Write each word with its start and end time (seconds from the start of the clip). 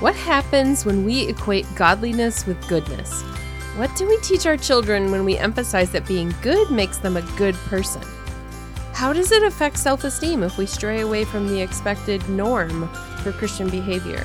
What 0.00 0.14
happens 0.14 0.86
when 0.86 1.04
we 1.04 1.26
equate 1.26 1.66
godliness 1.74 2.46
with 2.46 2.68
goodness? 2.68 3.20
What 3.76 3.90
do 3.96 4.06
we 4.06 4.16
teach 4.20 4.46
our 4.46 4.56
children 4.56 5.10
when 5.10 5.24
we 5.24 5.36
emphasize 5.36 5.90
that 5.90 6.06
being 6.06 6.32
good 6.40 6.70
makes 6.70 6.98
them 6.98 7.16
a 7.16 7.22
good 7.36 7.56
person? 7.66 8.02
How 8.92 9.12
does 9.12 9.32
it 9.32 9.42
affect 9.42 9.76
self 9.76 10.04
esteem 10.04 10.44
if 10.44 10.56
we 10.56 10.66
stray 10.66 11.00
away 11.00 11.24
from 11.24 11.48
the 11.48 11.60
expected 11.60 12.28
norm 12.28 12.88
for 13.24 13.32
Christian 13.32 13.68
behavior? 13.70 14.24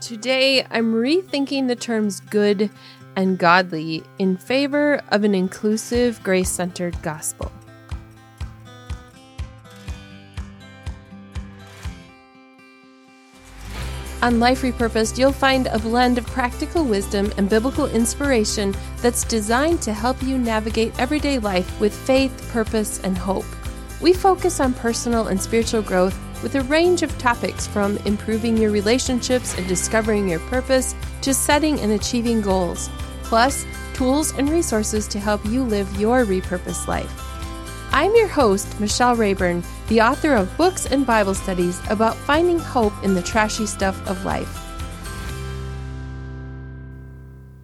Today, 0.00 0.66
I'm 0.68 0.92
rethinking 0.92 1.68
the 1.68 1.76
terms 1.76 2.18
good 2.18 2.70
and 3.14 3.38
godly 3.38 4.02
in 4.18 4.36
favor 4.36 5.00
of 5.10 5.22
an 5.22 5.36
inclusive, 5.36 6.20
grace 6.24 6.50
centered 6.50 7.00
gospel. 7.02 7.52
On 14.22 14.38
Life 14.38 14.60
Repurposed, 14.60 15.16
you'll 15.16 15.32
find 15.32 15.66
a 15.68 15.78
blend 15.78 16.18
of 16.18 16.26
practical 16.26 16.84
wisdom 16.84 17.32
and 17.38 17.48
biblical 17.48 17.86
inspiration 17.86 18.74
that's 19.00 19.24
designed 19.24 19.80
to 19.80 19.94
help 19.94 20.22
you 20.22 20.36
navigate 20.36 20.98
everyday 21.00 21.38
life 21.38 21.80
with 21.80 21.94
faith, 21.94 22.50
purpose, 22.52 23.00
and 23.02 23.16
hope. 23.16 23.46
We 24.02 24.12
focus 24.12 24.60
on 24.60 24.74
personal 24.74 25.28
and 25.28 25.40
spiritual 25.40 25.80
growth 25.80 26.18
with 26.42 26.54
a 26.54 26.62
range 26.64 27.02
of 27.02 27.16
topics 27.16 27.66
from 27.66 27.96
improving 28.04 28.58
your 28.58 28.70
relationships 28.70 29.56
and 29.56 29.66
discovering 29.66 30.28
your 30.28 30.40
purpose 30.40 30.94
to 31.22 31.32
setting 31.32 31.80
and 31.80 31.92
achieving 31.92 32.42
goals, 32.42 32.90
plus 33.22 33.64
tools 33.94 34.32
and 34.36 34.50
resources 34.50 35.08
to 35.08 35.18
help 35.18 35.42
you 35.46 35.62
live 35.62 35.98
your 35.98 36.26
repurposed 36.26 36.86
life. 36.86 37.29
I'm 37.92 38.14
your 38.14 38.28
host, 38.28 38.78
Michelle 38.78 39.16
Rayburn, 39.16 39.64
the 39.88 40.00
author 40.00 40.34
of 40.34 40.56
books 40.56 40.86
and 40.86 41.04
Bible 41.04 41.34
studies 41.34 41.80
about 41.90 42.14
finding 42.14 42.60
hope 42.60 42.92
in 43.02 43.14
the 43.14 43.22
trashy 43.22 43.66
stuff 43.66 44.00
of 44.08 44.24
life. 44.24 44.64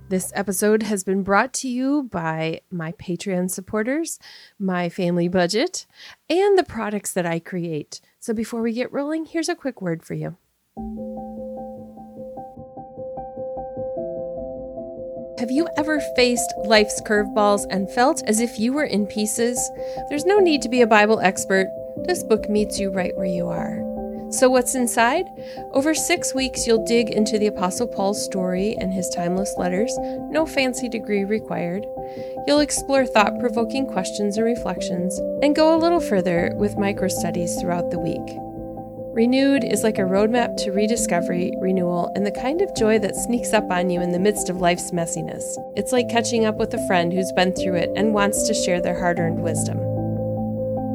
This 0.08 0.32
episode 0.34 0.82
has 0.82 1.04
been 1.04 1.22
brought 1.22 1.52
to 1.54 1.68
you 1.68 2.04
by 2.10 2.60
my 2.72 2.90
Patreon 2.92 3.52
supporters, 3.52 4.18
my 4.58 4.88
family 4.88 5.28
budget, 5.28 5.86
and 6.28 6.58
the 6.58 6.64
products 6.64 7.12
that 7.12 7.24
I 7.26 7.38
create. 7.38 8.00
So 8.18 8.34
before 8.34 8.62
we 8.62 8.72
get 8.72 8.92
rolling, 8.92 9.26
here's 9.26 9.48
a 9.48 9.54
quick 9.54 9.80
word 9.80 10.02
for 10.02 10.14
you. 10.14 10.36
Have 15.46 15.52
you 15.52 15.68
ever 15.76 16.00
faced 16.00 16.54
life's 16.64 17.00
curveballs 17.00 17.66
and 17.70 17.88
felt 17.88 18.20
as 18.26 18.40
if 18.40 18.58
you 18.58 18.72
were 18.72 18.82
in 18.82 19.06
pieces? 19.06 19.70
There's 20.08 20.24
no 20.24 20.40
need 20.40 20.60
to 20.62 20.68
be 20.68 20.80
a 20.80 20.88
Bible 20.88 21.20
expert. 21.20 21.68
This 21.98 22.24
book 22.24 22.50
meets 22.50 22.80
you 22.80 22.90
right 22.90 23.16
where 23.16 23.26
you 23.26 23.46
are. 23.46 23.78
So, 24.32 24.50
what's 24.50 24.74
inside? 24.74 25.24
Over 25.72 25.94
six 25.94 26.34
weeks, 26.34 26.66
you'll 26.66 26.84
dig 26.84 27.10
into 27.10 27.38
the 27.38 27.46
Apostle 27.46 27.86
Paul's 27.86 28.24
story 28.24 28.74
and 28.80 28.92
his 28.92 29.08
timeless 29.08 29.54
letters, 29.56 29.96
no 30.32 30.46
fancy 30.46 30.88
degree 30.88 31.22
required. 31.22 31.86
You'll 32.48 32.58
explore 32.58 33.06
thought 33.06 33.38
provoking 33.38 33.86
questions 33.86 34.38
and 34.38 34.46
reflections, 34.46 35.16
and 35.44 35.54
go 35.54 35.76
a 35.76 35.78
little 35.78 36.00
further 36.00 36.54
with 36.56 36.76
micro 36.76 37.06
studies 37.06 37.54
throughout 37.60 37.92
the 37.92 38.00
week. 38.00 38.45
Renewed 39.16 39.64
is 39.64 39.82
like 39.82 39.96
a 39.96 40.02
roadmap 40.02 40.58
to 40.58 40.72
rediscovery, 40.72 41.50
renewal, 41.56 42.12
and 42.14 42.26
the 42.26 42.30
kind 42.30 42.60
of 42.60 42.76
joy 42.76 42.98
that 42.98 43.16
sneaks 43.16 43.54
up 43.54 43.70
on 43.70 43.88
you 43.88 44.02
in 44.02 44.12
the 44.12 44.18
midst 44.18 44.50
of 44.50 44.60
life's 44.60 44.90
messiness. 44.90 45.56
It's 45.74 45.90
like 45.90 46.10
catching 46.10 46.44
up 46.44 46.56
with 46.56 46.74
a 46.74 46.86
friend 46.86 47.10
who's 47.10 47.32
been 47.32 47.54
through 47.54 47.76
it 47.76 47.90
and 47.96 48.12
wants 48.12 48.46
to 48.46 48.52
share 48.52 48.78
their 48.78 48.98
hard 48.98 49.18
earned 49.18 49.42
wisdom. 49.42 49.78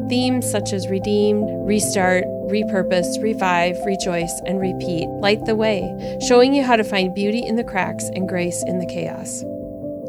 Themes 0.08 0.48
such 0.48 0.72
as 0.72 0.88
redeemed, 0.88 1.50
restart, 1.68 2.26
repurpose, 2.46 3.20
revive, 3.24 3.84
rejoice, 3.88 4.40
and 4.46 4.62
repeat 4.62 5.08
light 5.08 5.44
the 5.46 5.56
way, 5.56 5.82
showing 6.22 6.54
you 6.54 6.62
how 6.62 6.76
to 6.76 6.84
find 6.84 7.16
beauty 7.16 7.44
in 7.44 7.56
the 7.56 7.64
cracks 7.64 8.08
and 8.14 8.30
grace 8.30 8.64
in 8.68 8.78
the 8.78 8.86
chaos. 8.86 9.44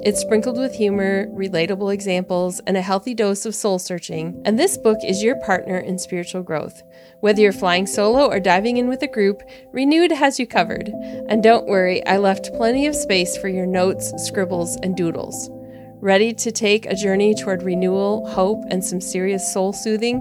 It's 0.04 0.20
sprinkled 0.20 0.58
with 0.58 0.74
humor, 0.74 1.28
relatable 1.28 1.94
examples, 1.94 2.58
and 2.66 2.76
a 2.76 2.82
healthy 2.82 3.14
dose 3.14 3.46
of 3.46 3.54
soul 3.54 3.78
searching, 3.78 4.42
and 4.44 4.58
this 4.58 4.76
book 4.76 4.98
is 5.04 5.22
your 5.22 5.36
partner 5.36 5.78
in 5.78 5.96
spiritual 5.96 6.42
growth. 6.42 6.82
Whether 7.20 7.42
you're 7.42 7.52
flying 7.52 7.86
solo 7.86 8.26
or 8.26 8.40
diving 8.40 8.78
in 8.78 8.88
with 8.88 9.00
a 9.02 9.06
group, 9.06 9.44
Renewed 9.70 10.10
has 10.10 10.40
you 10.40 10.46
covered. 10.48 10.88
And 11.28 11.40
don't 11.40 11.68
worry, 11.68 12.04
I 12.04 12.16
left 12.16 12.52
plenty 12.54 12.88
of 12.88 12.96
space 12.96 13.36
for 13.36 13.48
your 13.48 13.64
notes, 13.64 14.12
scribbles, 14.26 14.76
and 14.82 14.96
doodles. 14.96 15.48
Ready 16.00 16.32
to 16.32 16.50
take 16.50 16.84
a 16.86 16.96
journey 16.96 17.32
toward 17.36 17.62
renewal, 17.62 18.28
hope, 18.28 18.64
and 18.70 18.84
some 18.84 19.00
serious 19.00 19.52
soul 19.52 19.72
soothing? 19.72 20.20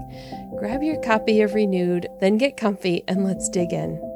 Grab 0.59 0.84
your 0.84 1.02
copy 1.02 1.42
of 1.42 1.56
Renewed, 1.56 2.08
then 2.19 2.38
get 2.38 2.56
comfy, 2.56 3.03
and 3.08 3.24
let's 3.24 3.50
dig 3.50 3.74
in. 3.74 4.11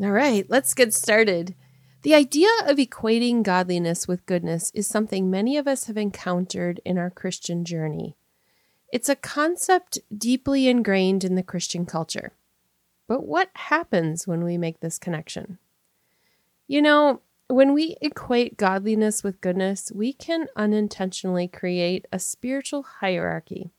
All 0.00 0.12
right, 0.12 0.48
let's 0.48 0.74
get 0.74 0.94
started. 0.94 1.56
The 2.02 2.14
idea 2.14 2.50
of 2.66 2.76
equating 2.76 3.42
godliness 3.42 4.06
with 4.06 4.26
goodness 4.26 4.70
is 4.72 4.86
something 4.86 5.28
many 5.28 5.56
of 5.56 5.66
us 5.66 5.84
have 5.84 5.96
encountered 5.96 6.80
in 6.84 6.98
our 6.98 7.10
Christian 7.10 7.64
journey. 7.64 8.16
It's 8.92 9.08
a 9.08 9.16
concept 9.16 9.98
deeply 10.16 10.68
ingrained 10.68 11.24
in 11.24 11.34
the 11.34 11.42
Christian 11.42 11.84
culture. 11.84 12.32
But 13.08 13.26
what 13.26 13.50
happens 13.54 14.24
when 14.24 14.44
we 14.44 14.56
make 14.56 14.78
this 14.78 15.00
connection? 15.00 15.58
You 16.68 16.80
know, 16.80 17.20
when 17.48 17.74
we 17.74 17.96
equate 18.00 18.56
godliness 18.56 19.24
with 19.24 19.40
goodness, 19.40 19.90
we 19.92 20.12
can 20.12 20.46
unintentionally 20.54 21.48
create 21.48 22.06
a 22.12 22.20
spiritual 22.20 22.84
hierarchy 22.84 23.72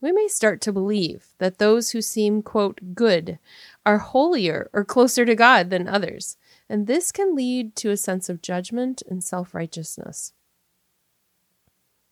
we 0.00 0.12
may 0.12 0.28
start 0.28 0.60
to 0.60 0.72
believe 0.72 1.34
that 1.38 1.58
those 1.58 1.90
who 1.90 2.00
seem, 2.00 2.42
quote, 2.42 2.94
good 2.94 3.38
are 3.84 3.98
holier 3.98 4.70
or 4.72 4.84
closer 4.84 5.24
to 5.24 5.34
God 5.34 5.70
than 5.70 5.88
others, 5.88 6.36
and 6.68 6.86
this 6.86 7.10
can 7.10 7.34
lead 7.34 7.74
to 7.76 7.90
a 7.90 7.96
sense 7.96 8.28
of 8.28 8.42
judgment 8.42 9.02
and 9.08 9.24
self 9.24 9.54
righteousness. 9.54 10.32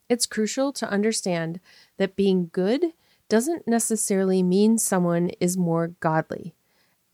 It's 0.08 0.26
crucial 0.26 0.72
to 0.74 0.90
understand 0.90 1.60
that 1.96 2.16
being 2.16 2.50
good 2.52 2.92
doesn't 3.28 3.66
necessarily 3.66 4.42
mean 4.42 4.78
someone 4.78 5.30
is 5.40 5.56
more 5.56 5.88
godly, 6.00 6.54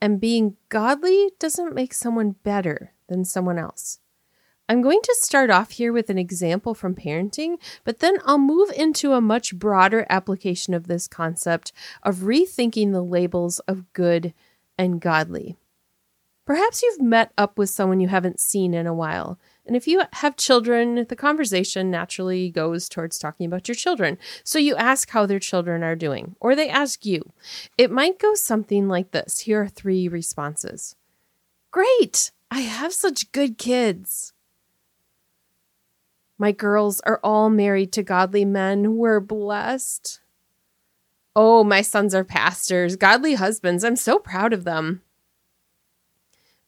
and 0.00 0.20
being 0.20 0.56
godly 0.68 1.30
doesn't 1.38 1.74
make 1.74 1.94
someone 1.94 2.36
better 2.42 2.92
than 3.08 3.24
someone 3.24 3.58
else. 3.58 3.98
I'm 4.68 4.80
going 4.80 5.00
to 5.02 5.16
start 5.18 5.50
off 5.50 5.72
here 5.72 5.92
with 5.92 6.08
an 6.08 6.18
example 6.18 6.74
from 6.74 6.94
parenting, 6.94 7.56
but 7.84 7.98
then 7.98 8.18
I'll 8.24 8.38
move 8.38 8.70
into 8.70 9.12
a 9.12 9.20
much 9.20 9.56
broader 9.56 10.06
application 10.08 10.72
of 10.72 10.86
this 10.86 11.08
concept 11.08 11.72
of 12.02 12.18
rethinking 12.18 12.92
the 12.92 13.02
labels 13.02 13.58
of 13.60 13.92
good 13.92 14.32
and 14.78 15.00
godly. 15.00 15.56
Perhaps 16.44 16.82
you've 16.82 17.00
met 17.00 17.32
up 17.38 17.56
with 17.56 17.70
someone 17.70 18.00
you 18.00 18.08
haven't 18.08 18.40
seen 18.40 18.74
in 18.74 18.86
a 18.86 18.94
while. 18.94 19.38
And 19.64 19.76
if 19.76 19.86
you 19.86 20.02
have 20.14 20.36
children, 20.36 21.06
the 21.08 21.16
conversation 21.16 21.90
naturally 21.90 22.50
goes 22.50 22.88
towards 22.88 23.18
talking 23.18 23.46
about 23.46 23.68
your 23.68 23.76
children. 23.76 24.18
So 24.42 24.58
you 24.58 24.74
ask 24.74 25.10
how 25.10 25.24
their 25.24 25.38
children 25.38 25.84
are 25.84 25.94
doing, 25.94 26.34
or 26.40 26.56
they 26.56 26.68
ask 26.68 27.06
you. 27.06 27.32
It 27.78 27.92
might 27.92 28.18
go 28.18 28.34
something 28.34 28.88
like 28.88 29.12
this. 29.12 29.40
Here 29.40 29.62
are 29.62 29.68
three 29.68 30.08
responses 30.08 30.96
Great! 31.70 32.32
I 32.50 32.60
have 32.60 32.92
such 32.92 33.32
good 33.32 33.56
kids. 33.56 34.32
My 36.38 36.52
girls 36.52 37.00
are 37.00 37.20
all 37.22 37.50
married 37.50 37.92
to 37.92 38.02
godly 38.02 38.44
men. 38.44 38.96
We're 38.96 39.20
blessed. 39.20 40.20
Oh, 41.34 41.64
my 41.64 41.80
sons 41.82 42.14
are 42.14 42.24
pastors, 42.24 42.96
godly 42.96 43.34
husbands. 43.34 43.84
I'm 43.84 43.96
so 43.96 44.18
proud 44.18 44.52
of 44.52 44.64
them. 44.64 45.02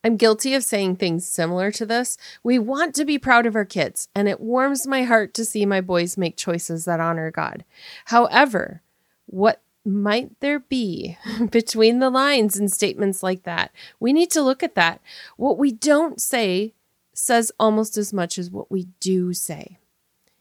I'm 0.04 0.16
guilty 0.16 0.54
of 0.54 0.62
saying 0.62 0.96
things 0.96 1.26
similar 1.26 1.70
to 1.72 1.86
this. 1.86 2.18
We 2.42 2.58
want 2.58 2.94
to 2.94 3.06
be 3.06 3.18
proud 3.18 3.46
of 3.46 3.56
our 3.56 3.64
kids, 3.64 4.08
and 4.14 4.28
it 4.28 4.38
warms 4.38 4.86
my 4.86 5.04
heart 5.04 5.32
to 5.34 5.46
see 5.46 5.64
my 5.64 5.80
boys 5.80 6.18
make 6.18 6.36
choices 6.36 6.84
that 6.84 7.00
honor 7.00 7.30
God. 7.30 7.64
However, 8.06 8.82
what 9.26 9.62
might 9.82 10.38
there 10.40 10.60
be 10.60 11.16
between 11.50 11.98
the 11.98 12.10
lines 12.10 12.58
in 12.58 12.68
statements 12.68 13.22
like 13.22 13.44
that? 13.44 13.70
We 13.98 14.12
need 14.12 14.30
to 14.32 14.42
look 14.42 14.62
at 14.62 14.74
that. 14.74 15.00
What 15.38 15.58
we 15.58 15.72
don't 15.72 16.20
say 16.20 16.74
says 17.14 17.52
almost 17.58 17.96
as 17.96 18.12
much 18.12 18.38
as 18.38 18.50
what 18.50 18.70
we 18.70 18.88
do 19.00 19.32
say. 19.32 19.78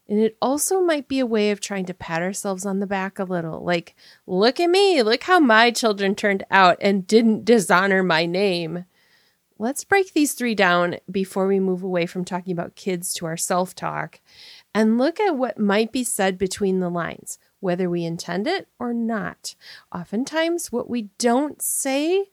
And 0.06 0.18
it 0.18 0.36
also 0.42 0.82
might 0.82 1.08
be 1.08 1.18
a 1.18 1.26
way 1.26 1.50
of 1.50 1.60
trying 1.60 1.86
to 1.86 1.94
pat 1.94 2.20
ourselves 2.20 2.66
on 2.66 2.80
the 2.80 2.86
back 2.86 3.18
a 3.18 3.24
little. 3.24 3.64
Like, 3.64 3.94
look 4.26 4.60
at 4.60 4.68
me, 4.68 5.02
look 5.02 5.22
how 5.22 5.40
my 5.40 5.70
children 5.70 6.14
turned 6.14 6.44
out 6.50 6.76
and 6.80 7.06
didn't 7.06 7.46
dishonor 7.46 8.02
my 8.02 8.26
name. 8.26 8.84
Let's 9.58 9.84
break 9.84 10.12
these 10.12 10.34
three 10.34 10.54
down 10.54 10.96
before 11.10 11.46
we 11.46 11.60
move 11.60 11.82
away 11.82 12.06
from 12.06 12.24
talking 12.24 12.52
about 12.52 12.74
kids 12.74 13.14
to 13.14 13.26
our 13.26 13.36
self 13.36 13.74
talk 13.74 14.20
and 14.74 14.98
look 14.98 15.20
at 15.20 15.36
what 15.36 15.58
might 15.58 15.92
be 15.92 16.04
said 16.04 16.36
between 16.36 16.80
the 16.80 16.90
lines, 16.90 17.38
whether 17.60 17.88
we 17.88 18.04
intend 18.04 18.46
it 18.46 18.68
or 18.78 18.92
not. 18.92 19.54
Oftentimes, 19.94 20.72
what 20.72 20.90
we 20.90 21.10
don't 21.18 21.62
say 21.62 22.26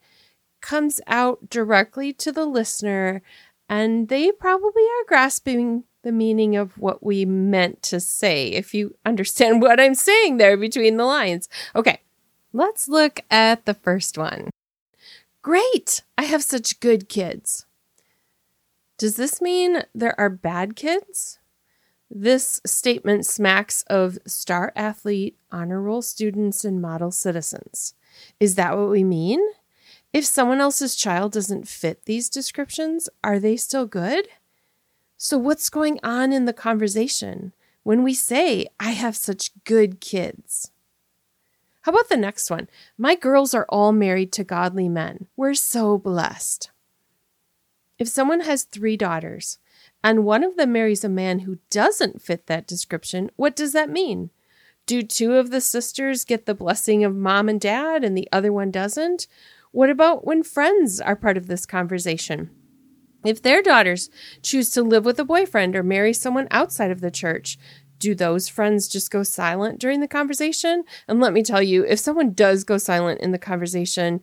comes 0.61 0.99
out 1.07 1.49
directly 1.49 2.11
to 2.13 2.31
the 2.31 2.45
listener 2.45 3.21
and 3.71 4.09
they 4.09 4.33
probably 4.33 4.83
are 4.83 5.07
grasping 5.07 5.85
the 6.03 6.11
meaning 6.11 6.57
of 6.57 6.77
what 6.77 7.01
we 7.01 7.23
meant 7.23 7.81
to 7.83 8.01
say, 8.01 8.49
if 8.49 8.73
you 8.73 8.95
understand 9.05 9.61
what 9.63 9.79
I'm 9.79 9.95
saying 9.95 10.37
there 10.37 10.57
between 10.57 10.97
the 10.97 11.05
lines. 11.05 11.47
Okay, 11.73 12.01
let's 12.51 12.89
look 12.89 13.21
at 13.31 13.65
the 13.65 13.73
first 13.73 14.17
one. 14.17 14.49
Great, 15.41 16.03
I 16.17 16.23
have 16.23 16.43
such 16.43 16.81
good 16.81 17.07
kids. 17.07 17.65
Does 18.97 19.15
this 19.15 19.41
mean 19.41 19.83
there 19.95 20.19
are 20.19 20.29
bad 20.29 20.75
kids? 20.75 21.39
This 22.09 22.59
statement 22.65 23.25
smacks 23.25 23.83
of 23.87 24.19
star 24.27 24.73
athlete, 24.75 25.37
honor 25.49 25.81
roll 25.81 26.01
students, 26.01 26.65
and 26.65 26.81
model 26.81 27.09
citizens. 27.09 27.93
Is 28.37 28.55
that 28.55 28.77
what 28.77 28.89
we 28.89 29.05
mean? 29.05 29.39
If 30.13 30.25
someone 30.25 30.59
else's 30.59 30.95
child 30.95 31.31
doesn't 31.31 31.67
fit 31.67 32.05
these 32.05 32.29
descriptions, 32.29 33.07
are 33.23 33.39
they 33.39 33.55
still 33.55 33.85
good? 33.85 34.27
So, 35.17 35.37
what's 35.37 35.69
going 35.69 35.99
on 36.03 36.33
in 36.33 36.45
the 36.45 36.53
conversation 36.53 37.53
when 37.83 38.03
we 38.03 38.13
say, 38.13 38.67
I 38.79 38.91
have 38.91 39.15
such 39.15 39.51
good 39.63 40.01
kids? 40.01 40.71
How 41.81 41.91
about 41.91 42.09
the 42.09 42.17
next 42.17 42.51
one? 42.51 42.67
My 42.97 43.15
girls 43.15 43.53
are 43.53 43.65
all 43.69 43.91
married 43.91 44.31
to 44.33 44.43
godly 44.43 44.89
men. 44.89 45.27
We're 45.35 45.53
so 45.53 45.97
blessed. 45.97 46.71
If 47.97 48.07
someone 48.07 48.41
has 48.41 48.63
three 48.63 48.97
daughters 48.97 49.59
and 50.03 50.25
one 50.25 50.43
of 50.43 50.57
them 50.57 50.73
marries 50.73 51.03
a 51.03 51.09
man 51.09 51.39
who 51.39 51.59
doesn't 51.69 52.21
fit 52.21 52.47
that 52.47 52.67
description, 52.67 53.31
what 53.35 53.55
does 53.55 53.73
that 53.73 53.89
mean? 53.89 54.29
Do 54.85 55.03
two 55.03 55.35
of 55.35 55.51
the 55.51 55.61
sisters 55.61 56.25
get 56.25 56.45
the 56.45 56.55
blessing 56.55 57.03
of 57.03 57.15
mom 57.15 57.47
and 57.47 57.61
dad 57.61 58.03
and 58.03 58.17
the 58.17 58.27
other 58.31 58.51
one 58.51 58.71
doesn't? 58.71 59.27
What 59.71 59.89
about 59.89 60.25
when 60.25 60.43
friends 60.43 60.99
are 60.99 61.15
part 61.15 61.37
of 61.37 61.47
this 61.47 61.65
conversation? 61.65 62.49
If 63.23 63.41
their 63.41 63.61
daughters 63.61 64.09
choose 64.41 64.69
to 64.71 64.81
live 64.81 65.05
with 65.05 65.19
a 65.19 65.25
boyfriend 65.25 65.75
or 65.75 65.83
marry 65.83 66.13
someone 66.13 66.47
outside 66.51 66.91
of 66.91 67.01
the 67.01 67.11
church, 67.11 67.57
do 67.99 68.15
those 68.15 68.49
friends 68.49 68.87
just 68.87 69.11
go 69.11 69.23
silent 69.23 69.79
during 69.79 70.01
the 70.01 70.07
conversation? 70.07 70.83
And 71.07 71.19
let 71.21 71.33
me 71.33 71.43
tell 71.43 71.61
you, 71.61 71.85
if 71.85 71.99
someone 71.99 72.33
does 72.33 72.63
go 72.63 72.77
silent 72.77 73.21
in 73.21 73.31
the 73.31 73.37
conversation, 73.37 74.21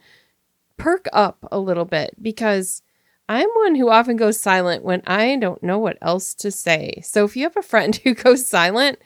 perk 0.77 1.07
up 1.13 1.49
a 1.51 1.59
little 1.59 1.85
bit 1.85 2.15
because 2.21 2.83
I'm 3.29 3.49
one 3.55 3.77
who 3.77 3.89
often 3.89 4.17
goes 4.17 4.41
silent 4.41 4.85
when 4.85 5.03
I 5.07 5.37
don't 5.37 5.63
know 5.63 5.79
what 5.79 5.99
else 6.03 6.35
to 6.35 6.51
say. 6.51 7.01
So 7.05 7.25
if 7.25 7.37
you 7.37 7.45
have 7.45 7.57
a 7.57 7.63
friend 7.63 7.95
who 8.05 8.15
goes 8.15 8.47
silent, 8.47 8.99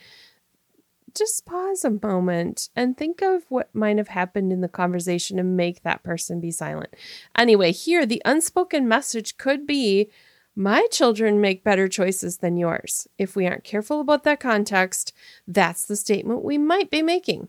just 1.15 1.47
pause 1.47 1.85
a 1.85 1.99
moment 2.03 2.69
and 2.75 2.97
think 2.97 3.23
of 3.23 3.45
what 3.49 3.75
might 3.75 3.99
have 3.99 4.09
happened 4.09 4.53
in 4.53 4.61
the 4.61 4.69
conversation 4.69 5.39
and 5.39 5.57
make 5.57 5.83
that 5.83 6.03
person 6.03 6.41
be 6.41 6.51
silent. 6.51 6.95
Anyway, 7.37 7.73
here 7.73 8.05
the 8.07 8.23
unspoken 8.25 8.89
message 8.89 9.37
could 9.37 9.67
be 9.67 10.11
my 10.55 10.87
children 10.91 11.41
make 11.41 11.65
better 11.65 11.89
choices 11.89 12.39
than 12.39 12.57
yours. 12.57 13.09
If 13.17 13.35
we 13.35 13.47
aren't 13.47 13.65
careful 13.65 14.01
about 14.01 14.25
that 14.25 14.41
context, 14.41 15.13
that's 15.47 15.87
the 15.87 15.97
statement 15.97 16.45
we 16.45 16.59
might 16.59 16.91
be 16.91 17.03
making. 17.03 17.49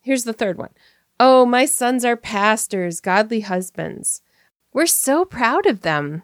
Here's 0.00 0.24
the 0.24 0.32
third 0.32 0.56
one. 0.56 0.70
Oh, 1.18 1.44
my 1.44 1.64
sons 1.64 2.04
are 2.04 2.16
pastors, 2.16 3.00
godly 3.00 3.40
husbands. 3.40 4.22
We're 4.72 4.86
so 4.86 5.24
proud 5.24 5.66
of 5.66 5.80
them. 5.80 6.22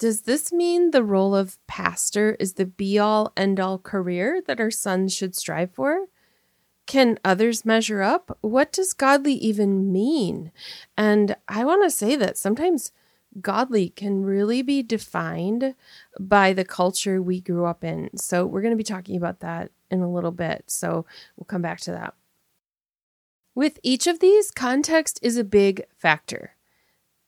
Does 0.00 0.22
this 0.22 0.50
mean 0.50 0.92
the 0.92 1.04
role 1.04 1.36
of 1.36 1.58
pastor 1.66 2.34
is 2.40 2.54
the 2.54 2.64
be 2.64 2.98
all 2.98 3.34
end 3.36 3.60
all 3.60 3.78
career 3.78 4.40
that 4.46 4.58
our 4.58 4.70
sons 4.70 5.14
should 5.14 5.36
strive 5.36 5.72
for? 5.72 6.06
Can 6.86 7.18
others 7.22 7.66
measure 7.66 8.00
up? 8.00 8.38
What 8.40 8.72
does 8.72 8.94
godly 8.94 9.34
even 9.34 9.92
mean? 9.92 10.52
And 10.96 11.36
I 11.48 11.66
want 11.66 11.84
to 11.84 11.90
say 11.90 12.16
that 12.16 12.38
sometimes 12.38 12.92
godly 13.42 13.90
can 13.90 14.24
really 14.24 14.62
be 14.62 14.82
defined 14.82 15.74
by 16.18 16.54
the 16.54 16.64
culture 16.64 17.20
we 17.20 17.42
grew 17.42 17.66
up 17.66 17.84
in. 17.84 18.08
So 18.16 18.46
we're 18.46 18.62
going 18.62 18.72
to 18.72 18.78
be 18.78 18.82
talking 18.82 19.18
about 19.18 19.40
that 19.40 19.70
in 19.90 20.00
a 20.00 20.10
little 20.10 20.32
bit. 20.32 20.64
So 20.68 21.04
we'll 21.36 21.44
come 21.44 21.62
back 21.62 21.80
to 21.80 21.90
that. 21.90 22.14
With 23.54 23.78
each 23.82 24.06
of 24.06 24.20
these, 24.20 24.50
context 24.50 25.20
is 25.20 25.36
a 25.36 25.44
big 25.44 25.84
factor. 25.94 26.56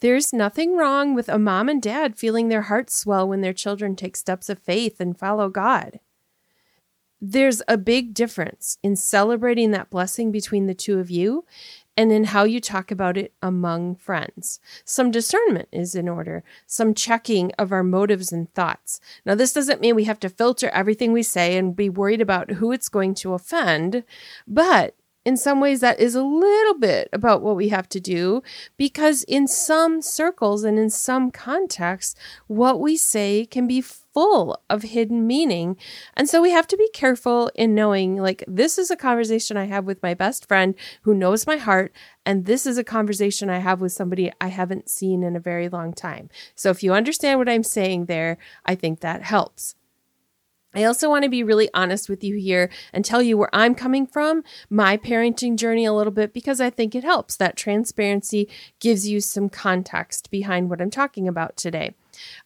There's 0.03 0.33
nothing 0.33 0.77
wrong 0.77 1.15
with 1.15 1.29
a 1.29 1.39
mom 1.39 1.69
and 1.69 1.81
dad 1.81 2.19
feeling 2.19 2.49
their 2.49 2.63
hearts 2.63 2.93
swell 2.93 3.29
when 3.29 3.41
their 3.41 3.53
children 3.53 3.95
take 3.95 4.17
steps 4.17 4.49
of 4.49 4.59
faith 4.59 5.01
and 5.01 5.17
follow 5.17 5.49
God. 5.49 6.01
There's 7.21 7.63
a 7.69 7.79
big 7.79 8.13
difference 8.13 8.79
in 8.83 8.97
celebrating 8.97 9.71
that 9.71 9.91
blessing 9.91 10.33
between 10.33 10.67
the 10.67 10.75
two 10.75 10.99
of 10.99 11.09
you 11.09 11.45
and 11.97 12.11
in 12.11 12.25
how 12.25 12.43
you 12.43 12.61
talk 12.61 12.91
about 12.91 13.17
it 13.17 13.33
among 13.41 13.95
friends. 13.95 14.59
Some 14.85 15.13
discernment 15.13 15.69
is 15.71 15.95
in 15.95 16.09
order, 16.09 16.43
some 16.67 16.95
checking 16.95 17.53
of 17.53 17.71
our 17.71 17.85
motives 17.85 18.33
and 18.33 18.53
thoughts. 18.55 18.99
Now, 19.25 19.37
this 19.37 19.53
doesn't 19.53 19.81
mean 19.81 19.95
we 19.95 20.03
have 20.05 20.19
to 20.21 20.29
filter 20.29 20.69
everything 20.71 21.13
we 21.13 21.23
say 21.23 21.57
and 21.57 21.77
be 21.77 21.89
worried 21.89 22.21
about 22.21 22.51
who 22.51 22.73
it's 22.73 22.89
going 22.89 23.15
to 23.15 23.35
offend, 23.35 24.03
but 24.49 24.97
in 25.25 25.37
some 25.37 25.61
ways 25.61 25.81
that 25.81 26.01
is 26.01 26.15
a 26.15 26.23
little 26.23 26.79
bit 26.79 27.09
about 27.13 27.43
what 27.43 27.57
we 27.57 27.69
have 27.69 27.89
to 27.91 28.01
do 28.01 28.43
because 28.77 29.23
in 29.25 29.47
some 29.47 30.03
circles 30.03 30.65
and 30.65 30.79
in 30.79 30.91
some 30.91 31.31
contexts 31.31 32.15
what 32.47 32.81
we 32.81 32.97
say 32.97 33.47
can 33.47 33.67
be 33.67 33.81
full 33.81 34.61
of 34.69 34.83
hidden 34.83 35.27
meaning. 35.27 35.77
And 36.15 36.29
so 36.29 36.43
we 36.43 36.51
have 36.51 36.67
to 36.69 36.77
be 36.77 36.89
careful 36.93 37.51
in 37.55 37.75
knowing 37.75 38.17
like 38.17 38.45
this 38.47 38.79
is 38.79 38.91
a 38.91 38.97
conversation 38.97 39.57
i 39.57 39.65
have 39.65 39.85
with 39.85 40.03
my 40.03 40.15
best 40.15 40.47
friend 40.47 40.75
who 41.03 41.15
knows 41.15 41.47
my 41.47 41.57
heart 41.57 41.93
and 42.27 42.45
this 42.45 42.67
is 42.67 42.79
a 42.79 42.85
conversation 42.85 43.49
i 43.49 43.59
have 43.59 43.81
with 43.81 43.93
somebody 43.93 44.31
i 44.41 44.49
haven't 44.49 44.91
seen 44.91 45.23
in 45.23 45.37
a 45.37 45.41
very 45.41 45.69
long 45.69 45.93
time. 45.93 46.29
So 46.55 46.71
if 46.71 46.83
you 46.83 46.93
understand 46.93 47.39
what 47.39 47.49
i'm 47.49 47.63
saying 47.63 48.07
there 48.07 48.39
i 48.67 48.75
think 48.75 49.01
that 49.01 49.23
helps 49.23 49.75
I 50.75 50.85
also 50.85 51.09
want 51.09 51.25
to 51.25 51.31
be 51.31 51.43
really 51.43 51.69
honest 51.75 52.09
with 52.09 52.25
you 52.25 52.37
here 52.37 52.71
and 52.93 53.05
tell 53.05 53.23
you 53.23 53.37
where 53.37 53.55
I'm 53.55 53.75
coming 53.75 54.07
from, 54.07 54.43
my 54.71 54.97
parenting 54.97 55.57
journey 55.57 55.85
a 55.85 55.93
little 55.93 56.13
bit, 56.13 56.33
because 56.33 56.61
I 56.61 56.71
think 56.71 56.95
it 56.95 57.05
helps. 57.05 57.37
That 57.37 57.57
transparency 57.57 58.49
gives 58.81 59.09
you 59.09 59.21
some 59.21 59.49
context 59.49 60.31
behind 60.31 60.71
what 60.71 60.81
I'm 60.81 60.91
talking 60.91 61.29
about 61.29 61.57
today. 61.57 61.95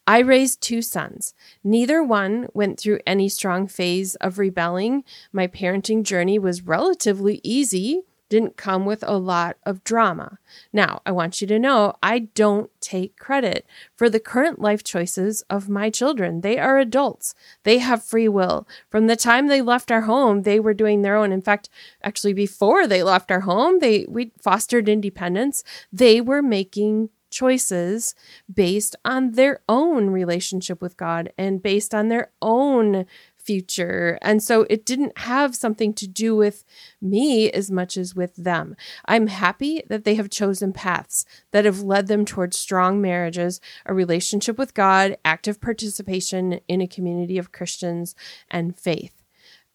I 0.06 0.20
raised 0.20 0.61
two 0.61 0.82
sons. 0.82 1.34
Neither 1.64 2.02
one 2.02 2.49
went 2.55 2.78
through 2.78 3.00
any 3.06 3.28
strong 3.28 3.67
phase 3.67 4.14
of 4.17 4.38
rebelling. 4.38 5.05
My 5.32 5.46
parenting 5.46 6.02
journey 6.02 6.38
was 6.38 6.62
relatively 6.62 7.40
easy 7.43 8.02
didn't 8.28 8.56
come 8.56 8.84
with 8.84 9.02
a 9.06 9.17
lot 9.17 9.56
of 9.64 9.84
drama. 9.84 10.38
Now, 10.73 11.00
I 11.06 11.12
want 11.12 11.40
you 11.40 11.46
to 11.46 11.58
know 11.58 11.94
I 12.02 12.19
don't 12.20 12.70
take 12.81 13.19
credit 13.19 13.67
for 13.94 14.11
the 14.11 14.20
current 14.20 14.61
life 14.61 14.82
choices 14.82 15.43
of 15.50 15.69
my 15.69 15.90
children. 15.90 16.40
They 16.40 16.58
are 16.58 16.78
adults, 16.78 17.34
they 17.62 17.78
have 17.78 18.02
free 18.02 18.28
will. 18.28 18.67
From 18.90 19.06
the 19.06 19.17
time 19.17 19.46
they 19.46 19.62
left 19.62 19.91
our 19.91 20.03
home, 20.03 20.43
they 20.43 20.60
were 20.60 20.74
doing 20.74 21.03
their 21.03 21.17
own. 21.17 21.32
In 21.32 21.43
fact, 21.43 21.69
actually, 22.03 22.32
before 22.32 22.86
they 22.86 23.03
left 23.03 23.31
our 23.31 23.41
home, 23.41 23.79
they 23.79 24.06
we 24.08 24.32
fostered 24.41 24.89
independence. 24.89 25.62
They 25.93 26.20
were 26.20 26.43
making 26.43 27.10
choices 27.31 28.15
based 28.53 28.96
on 29.05 29.32
their 29.32 29.60
own 29.69 30.10
relationship 30.10 30.81
with 30.81 30.96
God 30.96 31.32
and 31.36 31.62
based 31.62 31.94
on 31.94 32.08
their 32.08 32.31
own 32.41 33.05
future. 33.46 34.19
And 34.20 34.43
so 34.43 34.67
it 34.69 34.84
didn't 34.84 35.17
have 35.19 35.55
something 35.55 35.94
to 35.94 36.08
do 36.08 36.34
with 36.34 36.65
me 37.00 37.50
as 37.50 37.70
much 37.70 37.96
as 37.96 38.17
with 38.17 38.34
them. 38.34 38.76
I'm 39.06 39.29
happy 39.29 39.82
that 39.88 40.05
they 40.05 40.17
have 40.17 40.29
chosen 40.31 40.72
paths 40.72 41.24
that 41.53 41.65
have 41.65 41.81
led 41.81 42.08
them 42.08 42.24
towards 42.24 42.58
strong 42.58 43.00
marriages, 43.00 43.60
a 43.84 43.94
relationship 43.94 44.58
with 44.58 44.74
God, 44.74 45.17
active 45.24 45.60
participation 45.60 46.60
in 46.67 46.81
a 46.81 46.88
community 46.88 47.38
of 47.38 47.53
Christians, 47.53 48.15
and 48.50 48.76
faith. 48.76 49.22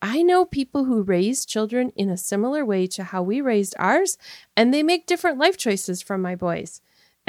I 0.01 0.23
know 0.23 0.45
people 0.45 0.85
who 0.85 1.03
raise 1.03 1.45
children 1.45 1.91
in 1.95 2.09
a 2.09 2.17
similar 2.17 2.65
way 2.65 2.87
to 2.87 3.03
how 3.03 3.21
we 3.21 3.39
raised 3.39 3.75
ours, 3.77 4.17
and 4.57 4.73
they 4.73 4.81
make 4.81 5.05
different 5.05 5.37
life 5.37 5.57
choices 5.57 6.01
from 6.01 6.21
my 6.21 6.35
boys. 6.35 6.81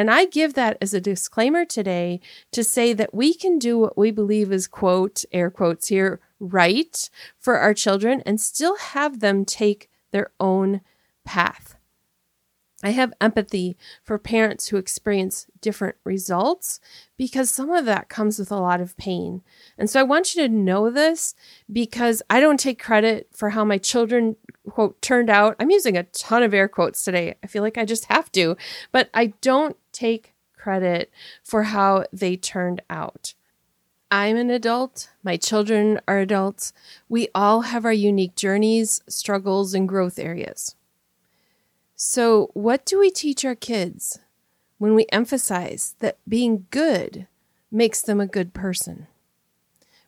And 0.03 0.11
I 0.11 0.25
give 0.25 0.55
that 0.55 0.79
as 0.81 0.93
a 0.93 1.01
disclaimer 1.01 1.65
today 1.65 2.19
to 2.51 2.65
say 2.65 2.93
that 2.93 3.15
we 3.15 3.35
can 3.35 3.57
do 3.57 3.79
what 3.79 3.97
we 3.97 4.11
believe 4.11 4.51
is, 4.51 4.67
quote, 4.67 5.25
air 5.31 5.49
quotes 5.49 5.87
here, 5.87 6.19
right 6.41 7.09
for 7.39 7.57
our 7.61 7.73
children 7.73 8.21
and 8.27 8.41
still 8.41 8.77
have 8.79 9.21
them 9.21 9.45
take 9.45 9.89
their 10.11 10.33
own 10.41 10.81
path. 11.25 11.77
I 12.83 12.91
have 12.91 13.13
empathy 13.21 13.77
for 14.03 14.19
parents 14.19 14.69
who 14.69 14.77
experience 14.77 15.47
different 15.61 15.97
results 16.05 16.81
because 17.17 17.51
some 17.51 17.71
of 17.71 17.85
that 17.85 18.09
comes 18.09 18.39
with 18.39 18.51
a 18.51 18.57
lot 18.57 18.81
of 18.81 18.97
pain. 18.97 19.43
And 19.79 19.89
so 19.89 20.01
I 20.01 20.05
want 20.05 20.35
you 20.35 20.43
to 20.43 20.53
know 20.53 20.91
this 20.91 21.35
because 21.71 22.23
I 22.29 22.41
don't 22.41 22.59
take 22.59 22.83
credit 22.83 23.29
for 23.33 23.51
how 23.51 23.65
my 23.65 23.79
children, 23.79 24.37
quote, 24.69 25.01
turned 25.01 25.31
out. 25.31 25.57
I'm 25.61 25.71
using 25.71 25.97
a 25.97 26.03
ton 26.05 26.43
of 26.43 26.53
air 26.53 26.69
quotes 26.69 27.05
today. 27.05 27.37
I 27.43 27.47
feel 27.47 27.63
like 27.63 27.79
I 27.79 27.85
just 27.85 28.07
have 28.07 28.33
to, 28.33 28.57
but 28.91 29.09
I 29.15 29.27
don't 29.41 29.77
take 29.93 30.35
credit 30.57 31.11
for 31.45 31.65
how 31.65 32.05
they 32.13 32.37
turned 32.37 32.83
out. 32.91 33.35
I'm 34.11 34.37
an 34.37 34.51
adult. 34.51 35.09
My 35.23 35.39
children 35.39 35.99
are 36.07 36.19
adults. 36.19 36.75
We 37.09 37.29
all 37.35 37.63
have 37.63 37.87
our 37.87 37.93
unique 37.93 38.35
journeys, 38.37 39.01
struggles, 39.09 39.73
and 39.73 39.89
growth 39.89 40.19
areas. 40.19 40.77
So, 42.05 42.51
what 42.53 42.85
do 42.85 42.99
we 42.99 43.13
teach 43.13 43.45
our 43.45 43.55
kids 43.55 44.19
when 44.79 44.97
we 44.97 45.07
emphasize 45.13 45.95
that 46.01 46.19
being 46.29 46.67
good 46.71 47.29
makes 47.71 48.03
them 48.03 48.21
a 48.21 48.27
good 48.27 48.53
person? 48.53 49.07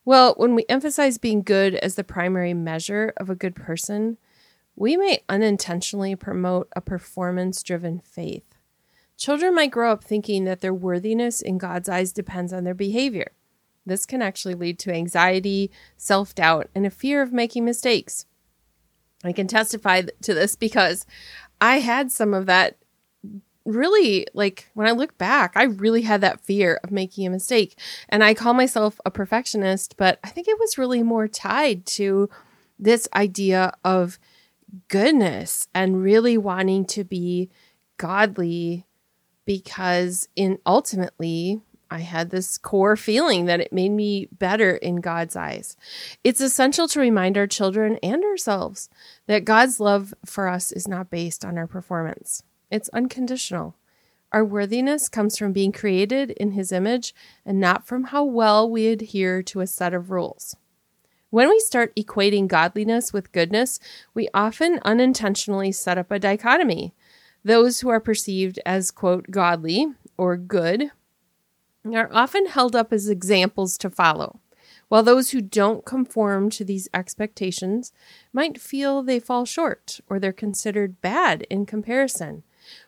Well, 0.05 0.35
when 0.37 0.57
we 0.57 0.67
emphasize 0.69 1.19
being 1.19 1.43
good 1.45 1.77
as 1.77 1.95
the 1.95 2.03
primary 2.03 2.53
measure 2.53 3.13
of 3.17 3.31
a 3.31 3.37
good 3.37 3.55
person, 3.55 4.19
we 4.75 4.97
may 4.97 5.23
unintentionally 5.29 6.17
promote 6.17 6.69
a 6.75 6.81
performance 6.81 7.63
driven 7.63 8.01
faith. 8.01 8.57
Children 9.17 9.55
might 9.55 9.71
grow 9.71 9.93
up 9.93 10.03
thinking 10.03 10.47
that 10.47 10.63
their 10.63 10.75
worthiness 10.75 11.41
in 11.41 11.59
God's 11.59 11.89
eyes 11.89 12.13
depends 12.13 12.53
on 12.53 12.65
their 12.65 12.75
behavior. 12.75 13.31
This 13.87 14.05
can 14.05 14.21
actually 14.21 14.55
lead 14.55 14.81
to 14.81 14.93
anxiety, 14.93 15.71
self 15.97 16.35
doubt, 16.35 16.71
and 16.75 16.87
a 16.87 16.91
fear 16.91 17.23
of 17.23 17.33
making 17.33 17.65
mistakes. 17.65 18.27
I 19.25 19.33
can 19.33 19.47
testify 19.47 20.03
to 20.03 20.35
this 20.35 20.55
because 20.55 21.07
I 21.65 21.79
had 21.79 22.13
some 22.13 22.35
of 22.35 22.45
that 22.45 22.77
really 23.65 24.27
like 24.35 24.69
when 24.75 24.87
I 24.87 24.91
look 24.91 25.17
back, 25.17 25.55
I 25.57 25.63
really 25.63 26.03
had 26.03 26.21
that 26.21 26.41
fear 26.41 26.79
of 26.85 26.91
making 26.91 27.27
a 27.27 27.31
mistake. 27.31 27.79
And 28.11 28.23
I 28.23 28.35
call 28.35 28.53
myself 28.53 29.01
a 29.07 29.11
perfectionist, 29.11 29.97
but 29.97 30.19
I 30.23 30.29
think 30.29 30.47
it 30.47 30.59
was 30.61 30.77
really 30.77 31.03
more 31.03 31.27
tied 31.27 31.87
to 31.87 32.29
this 32.79 33.09
idea 33.17 33.73
of 33.83 34.19
goodness 34.89 35.67
and 35.75 36.03
really 36.03 36.37
wanting 36.37 36.85
to 36.85 37.03
be 37.03 37.49
godly 37.97 38.85
because 39.47 40.29
in 40.37 40.59
ultimately 40.67 41.63
I 41.95 42.01
had 42.01 42.31
this 42.31 42.59
core 42.59 42.97
feeling 42.97 43.45
that 43.45 43.61
it 43.61 43.73
made 43.73 43.93
me 43.93 44.27
better 44.33 44.75
in 44.75 44.97
God's 44.97 45.37
eyes. 45.37 45.77
It's 46.25 46.41
essential 46.41 46.89
to 46.89 46.99
remind 46.99 47.39
our 47.39 47.47
children 47.47 48.01
and 48.03 48.25
ourselves 48.25 48.91
that 49.29 49.45
God's 49.45 49.79
love 49.79 50.13
for 50.27 50.49
us 50.49 50.73
is 50.73 50.89
not 50.89 51.09
based 51.09 51.45
on 51.45 51.57
our 51.57 51.69
performance. 51.69 52.43
It's 52.69 52.89
unconditional. 52.89 53.77
Our 54.33 54.45
worthiness 54.45 55.09
comes 55.09 55.39
from 55.39 55.53
being 55.53 55.71
created 55.71 56.33
in 56.33 56.51
His 56.51 56.73
image 56.73 57.15
and 57.47 57.61
not 57.61 57.87
from 57.87 58.05
how 58.05 58.25
well 58.25 58.69
we 58.69 58.89
adhere 58.89 59.41
to 59.45 59.61
a 59.61 59.67
set 59.69 59.95
of 59.95 60.11
rules. 60.11 60.57
When 61.31 61.49
we 61.49 61.61
start 61.61 61.95
equating 61.95 62.49
godliness 62.49 63.13
with 63.13 63.31
goodness, 63.31 63.79
we 64.15 64.29
often 64.35 64.81
unintentionally 64.85 65.71
set 65.71 65.97
up 65.97 66.11
a 66.11 66.19
dichotomy. 66.19 66.93
Those 67.45 67.81
who 67.81 67.89
are 67.89 68.01
perceived 68.01 68.59
as, 68.67 68.91
quote, 68.91 69.31
godly 69.31 69.87
or 70.17 70.37
good 70.37 70.91
are 71.93 72.11
often 72.13 72.47
held 72.47 72.75
up 72.75 72.93
as 72.93 73.09
examples 73.09 73.77
to 73.79 73.91
follow, 73.91 74.41
while 74.89 75.03
those 75.03 75.31
who 75.31 75.41
don't 75.41 75.85
conform 75.85 76.51
to 76.51 76.65
these 76.65 76.89
expectations 76.95 77.93
might 78.33 78.61
feel 78.61 79.03
they 79.03 79.21
fall 79.21 79.45
short 79.45 80.01
or 80.09 80.19
they're 80.19 80.33
considered 80.33 81.01
bad 81.01 81.43
in 81.51 81.67
comparison 81.67 82.43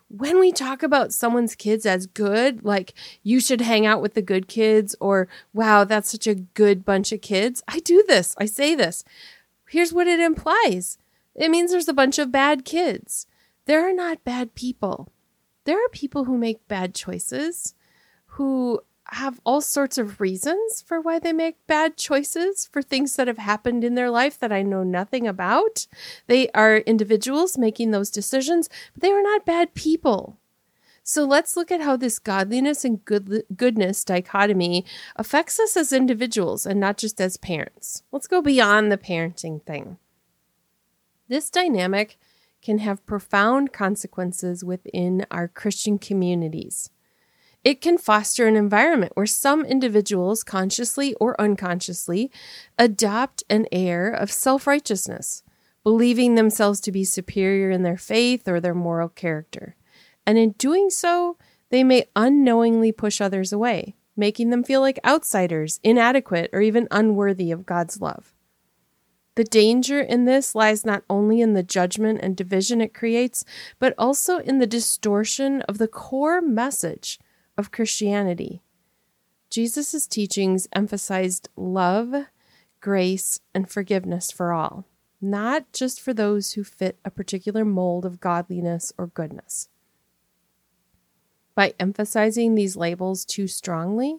when 0.08 0.38
we 0.38 0.52
talk 0.52 0.82
about 0.82 1.12
someone's 1.12 1.54
kids 1.54 1.84
as 1.84 2.06
good, 2.06 2.64
like 2.64 2.94
you 3.22 3.40
should 3.40 3.60
hang 3.60 3.86
out 3.86 4.00
with 4.00 4.14
the 4.14 4.22
good 4.22 4.46
kids, 4.48 4.94
or 5.00 5.28
wow, 5.52 5.84
that's 5.84 6.10
such 6.10 6.26
a 6.26 6.34
good 6.34 6.84
bunch 6.84 7.12
of 7.12 7.20
kids, 7.20 7.62
I 7.66 7.80
do 7.80 8.04
this, 8.06 8.34
I 8.38 8.46
say 8.46 8.74
this. 8.74 9.04
Here's 9.68 9.92
what 9.92 10.06
it 10.06 10.20
implies 10.20 10.98
it 11.34 11.50
means 11.50 11.70
there's 11.70 11.88
a 11.88 11.92
bunch 11.92 12.18
of 12.18 12.32
bad 12.32 12.64
kids. 12.64 13.26
There 13.66 13.86
are 13.86 13.92
not 13.92 14.24
bad 14.24 14.54
people. 14.54 15.12
There 15.64 15.76
are 15.76 15.88
people 15.90 16.24
who 16.24 16.38
make 16.38 16.66
bad 16.68 16.94
choices, 16.94 17.74
who 18.36 18.80
have 19.12 19.40
all 19.46 19.62
sorts 19.62 19.96
of 19.96 20.20
reasons 20.20 20.82
for 20.82 21.00
why 21.00 21.18
they 21.18 21.32
make 21.32 21.66
bad 21.66 21.96
choices 21.96 22.68
for 22.70 22.82
things 22.82 23.16
that 23.16 23.28
have 23.28 23.38
happened 23.38 23.82
in 23.82 23.94
their 23.94 24.10
life 24.10 24.38
that 24.38 24.52
I 24.52 24.62
know 24.62 24.82
nothing 24.82 25.26
about. 25.26 25.86
They 26.26 26.50
are 26.50 26.78
individuals 26.78 27.56
making 27.56 27.92
those 27.92 28.10
decisions, 28.10 28.68
but 28.92 29.02
they 29.02 29.10
are 29.10 29.22
not 29.22 29.46
bad 29.46 29.74
people. 29.74 30.36
So 31.02 31.24
let's 31.24 31.56
look 31.56 31.70
at 31.70 31.80
how 31.80 31.96
this 31.96 32.18
godliness 32.18 32.84
and 32.84 33.02
good, 33.04 33.44
goodness 33.56 34.04
dichotomy 34.04 34.84
affects 35.14 35.58
us 35.58 35.76
as 35.76 35.92
individuals 35.92 36.66
and 36.66 36.78
not 36.78 36.98
just 36.98 37.20
as 37.20 37.38
parents. 37.38 38.02
Let's 38.12 38.26
go 38.26 38.42
beyond 38.42 38.92
the 38.92 38.98
parenting 38.98 39.62
thing. 39.62 39.96
This 41.28 41.48
dynamic 41.48 42.18
can 42.60 42.80
have 42.80 43.06
profound 43.06 43.72
consequences 43.72 44.62
within 44.62 45.24
our 45.30 45.48
Christian 45.48 45.98
communities. 45.98 46.90
It 47.66 47.80
can 47.80 47.98
foster 47.98 48.46
an 48.46 48.54
environment 48.54 49.10
where 49.16 49.26
some 49.26 49.64
individuals, 49.64 50.44
consciously 50.44 51.14
or 51.14 51.34
unconsciously, 51.40 52.30
adopt 52.78 53.42
an 53.50 53.66
air 53.72 54.08
of 54.08 54.30
self 54.30 54.68
righteousness, 54.68 55.42
believing 55.82 56.36
themselves 56.36 56.78
to 56.82 56.92
be 56.92 57.02
superior 57.02 57.70
in 57.70 57.82
their 57.82 57.96
faith 57.96 58.46
or 58.46 58.60
their 58.60 58.72
moral 58.72 59.08
character. 59.08 59.74
And 60.24 60.38
in 60.38 60.52
doing 60.52 60.90
so, 60.90 61.38
they 61.70 61.82
may 61.82 62.04
unknowingly 62.14 62.92
push 62.92 63.20
others 63.20 63.52
away, 63.52 63.96
making 64.16 64.50
them 64.50 64.62
feel 64.62 64.80
like 64.80 65.00
outsiders, 65.04 65.80
inadequate, 65.82 66.50
or 66.52 66.60
even 66.60 66.86
unworthy 66.92 67.50
of 67.50 67.66
God's 67.66 68.00
love. 68.00 68.32
The 69.34 69.42
danger 69.42 70.00
in 70.00 70.24
this 70.24 70.54
lies 70.54 70.86
not 70.86 71.02
only 71.10 71.40
in 71.40 71.54
the 71.54 71.64
judgment 71.64 72.20
and 72.22 72.36
division 72.36 72.80
it 72.80 72.94
creates, 72.94 73.44
but 73.80 73.92
also 73.98 74.38
in 74.38 74.60
the 74.60 74.68
distortion 74.68 75.62
of 75.62 75.78
the 75.78 75.88
core 75.88 76.40
message 76.40 77.18
of 77.56 77.70
Christianity. 77.70 78.62
Jesus' 79.50 80.06
teachings 80.06 80.68
emphasized 80.72 81.48
love, 81.56 82.26
grace, 82.80 83.40
and 83.54 83.70
forgiveness 83.70 84.30
for 84.30 84.52
all, 84.52 84.86
not 85.20 85.72
just 85.72 86.00
for 86.00 86.12
those 86.12 86.52
who 86.52 86.64
fit 86.64 86.98
a 87.04 87.10
particular 87.10 87.64
mold 87.64 88.04
of 88.04 88.20
godliness 88.20 88.92
or 88.98 89.06
goodness. 89.06 89.68
By 91.54 91.74
emphasizing 91.80 92.54
these 92.54 92.76
labels 92.76 93.24
too 93.24 93.46
strongly, 93.46 94.18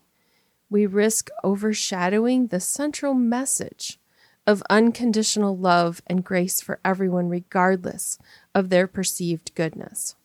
we 0.70 0.86
risk 0.86 1.30
overshadowing 1.44 2.48
the 2.48 2.60
central 2.60 3.14
message 3.14 4.00
of 4.48 4.64
unconditional 4.70 5.56
love 5.56 6.02
and 6.08 6.24
grace 6.24 6.62
for 6.62 6.80
everyone, 6.84 7.30
regardless 7.30 8.18
of 8.56 8.70
their 8.70 8.88
perceived 8.88 9.54
goodness. 9.56 10.16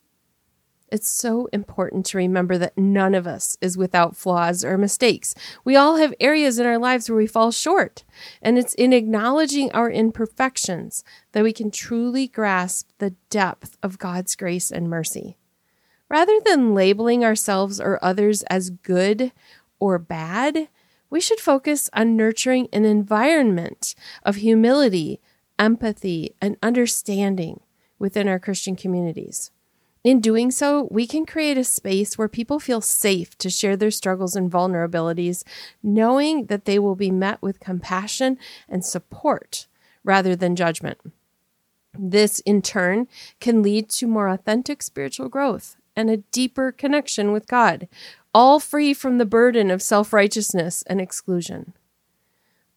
It's 0.92 1.08
so 1.08 1.48
important 1.54 2.04
to 2.06 2.18
remember 2.18 2.58
that 2.58 2.76
none 2.76 3.14
of 3.14 3.26
us 3.26 3.56
is 3.62 3.78
without 3.78 4.14
flaws 4.14 4.62
or 4.62 4.76
mistakes. 4.76 5.34
We 5.64 5.74
all 5.74 5.96
have 5.96 6.12
areas 6.20 6.58
in 6.58 6.66
our 6.66 6.76
lives 6.76 7.08
where 7.08 7.16
we 7.16 7.26
fall 7.26 7.50
short. 7.50 8.04
And 8.42 8.58
it's 8.58 8.74
in 8.74 8.92
acknowledging 8.92 9.72
our 9.72 9.90
imperfections 9.90 11.02
that 11.32 11.44
we 11.44 11.54
can 11.54 11.70
truly 11.70 12.26
grasp 12.28 12.90
the 12.98 13.14
depth 13.30 13.78
of 13.82 13.98
God's 13.98 14.36
grace 14.36 14.70
and 14.70 14.90
mercy. 14.90 15.38
Rather 16.10 16.38
than 16.44 16.74
labeling 16.74 17.24
ourselves 17.24 17.80
or 17.80 17.98
others 18.04 18.42
as 18.50 18.68
good 18.68 19.32
or 19.80 19.98
bad, 19.98 20.68
we 21.08 21.22
should 21.22 21.40
focus 21.40 21.88
on 21.94 22.18
nurturing 22.18 22.68
an 22.70 22.84
environment 22.84 23.94
of 24.24 24.36
humility, 24.36 25.22
empathy, 25.58 26.34
and 26.42 26.58
understanding 26.62 27.60
within 27.98 28.28
our 28.28 28.38
Christian 28.38 28.76
communities. 28.76 29.50
In 30.04 30.20
doing 30.20 30.50
so, 30.50 30.88
we 30.90 31.06
can 31.06 31.24
create 31.24 31.56
a 31.56 31.62
space 31.62 32.18
where 32.18 32.28
people 32.28 32.58
feel 32.58 32.80
safe 32.80 33.38
to 33.38 33.48
share 33.48 33.76
their 33.76 33.92
struggles 33.92 34.34
and 34.34 34.50
vulnerabilities, 34.50 35.44
knowing 35.82 36.46
that 36.46 36.64
they 36.64 36.78
will 36.78 36.96
be 36.96 37.12
met 37.12 37.40
with 37.40 37.60
compassion 37.60 38.36
and 38.68 38.84
support 38.84 39.68
rather 40.02 40.34
than 40.34 40.56
judgment. 40.56 40.98
This, 41.96 42.40
in 42.40 42.62
turn, 42.62 43.06
can 43.38 43.62
lead 43.62 43.88
to 43.90 44.08
more 44.08 44.28
authentic 44.28 44.82
spiritual 44.82 45.28
growth 45.28 45.76
and 45.94 46.10
a 46.10 46.16
deeper 46.16 46.72
connection 46.72 47.30
with 47.30 47.46
God, 47.46 47.86
all 48.34 48.58
free 48.58 48.94
from 48.94 49.18
the 49.18 49.26
burden 49.26 49.70
of 49.70 49.82
self 49.82 50.12
righteousness 50.12 50.82
and 50.88 51.00
exclusion. 51.00 51.74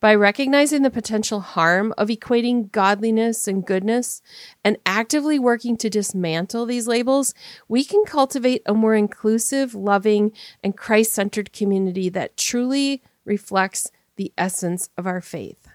By 0.06 0.14
recognizing 0.14 0.84
the 0.84 0.92
potential 0.92 1.40
harm 1.40 1.92
of 1.98 2.10
equating 2.10 2.72
godliness 2.72 3.48
and 3.48 3.66
goodness 3.66 4.22
and 4.64 4.78
actively 4.86 5.40
working 5.40 5.78
to 5.78 5.90
dismantle 5.90 6.68
these 6.68 6.88
labels, 6.88 7.34
we 7.68 7.84
can 7.84 8.06
cultivate 8.06 8.62
a 8.68 8.76
more 8.76 8.94
inclusive, 8.94 9.74
loving, 9.74 10.32
and 10.64 10.78
Christ 10.78 11.12
centered 11.12 11.52
community 11.54 12.10
that 12.10 12.38
truly 12.38 13.02
reflects 13.24 13.90
the 14.16 14.32
essence 14.38 14.92
of 14.96 15.08
our 15.08 15.22
faith. 15.22 15.70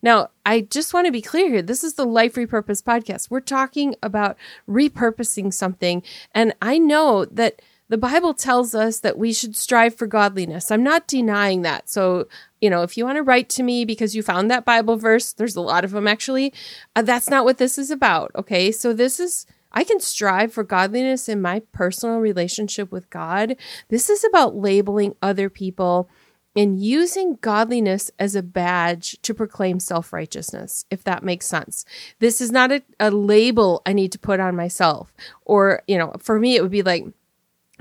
Now, 0.00 0.30
I 0.46 0.60
just 0.60 0.94
want 0.94 1.06
to 1.06 1.12
be 1.12 1.20
clear 1.20 1.50
here. 1.50 1.62
This 1.62 1.82
is 1.82 1.94
the 1.94 2.06
Life 2.06 2.36
Repurpose 2.36 2.84
podcast. 2.84 3.30
We're 3.30 3.40
talking 3.40 3.96
about 4.00 4.36
repurposing 4.68 5.52
something. 5.52 6.04
And 6.32 6.54
I 6.62 6.78
know 6.78 7.24
that 7.24 7.60
the 7.90 7.98
Bible 7.98 8.34
tells 8.34 8.72
us 8.72 9.00
that 9.00 9.18
we 9.18 9.32
should 9.32 9.56
strive 9.56 9.96
for 9.96 10.06
godliness. 10.06 10.70
I'm 10.70 10.84
not 10.84 11.08
denying 11.08 11.62
that. 11.62 11.90
So, 11.90 12.28
you 12.60 12.70
know, 12.70 12.82
if 12.82 12.96
you 12.96 13.04
want 13.04 13.16
to 13.16 13.22
write 13.22 13.48
to 13.50 13.64
me 13.64 13.84
because 13.84 14.14
you 14.14 14.22
found 14.22 14.48
that 14.48 14.64
Bible 14.64 14.96
verse, 14.96 15.32
there's 15.32 15.56
a 15.56 15.60
lot 15.60 15.84
of 15.84 15.90
them 15.90 16.06
actually. 16.06 16.54
Uh, 16.94 17.02
that's 17.02 17.28
not 17.28 17.44
what 17.44 17.58
this 17.58 17.78
is 17.78 17.90
about. 17.90 18.30
Okay. 18.36 18.70
So, 18.70 18.92
this 18.92 19.18
is, 19.18 19.44
I 19.72 19.82
can 19.82 19.98
strive 19.98 20.52
for 20.52 20.62
godliness 20.62 21.28
in 21.28 21.42
my 21.42 21.62
personal 21.72 22.18
relationship 22.20 22.92
with 22.92 23.10
God. 23.10 23.56
This 23.88 24.08
is 24.08 24.24
about 24.24 24.54
labeling 24.54 25.16
other 25.20 25.50
people 25.50 26.08
and 26.54 26.80
using 26.80 27.38
godliness 27.40 28.10
as 28.20 28.36
a 28.36 28.42
badge 28.42 29.20
to 29.22 29.34
proclaim 29.34 29.80
self 29.80 30.12
righteousness, 30.12 30.84
if 30.90 31.02
that 31.02 31.24
makes 31.24 31.46
sense. 31.46 31.84
This 32.20 32.40
is 32.40 32.52
not 32.52 32.70
a, 32.70 32.82
a 33.00 33.10
label 33.10 33.82
I 33.84 33.94
need 33.94 34.12
to 34.12 34.18
put 34.18 34.38
on 34.38 34.54
myself. 34.54 35.12
Or, 35.44 35.82
you 35.88 35.98
know, 35.98 36.14
for 36.20 36.38
me, 36.38 36.54
it 36.54 36.62
would 36.62 36.70
be 36.70 36.82
like, 36.82 37.04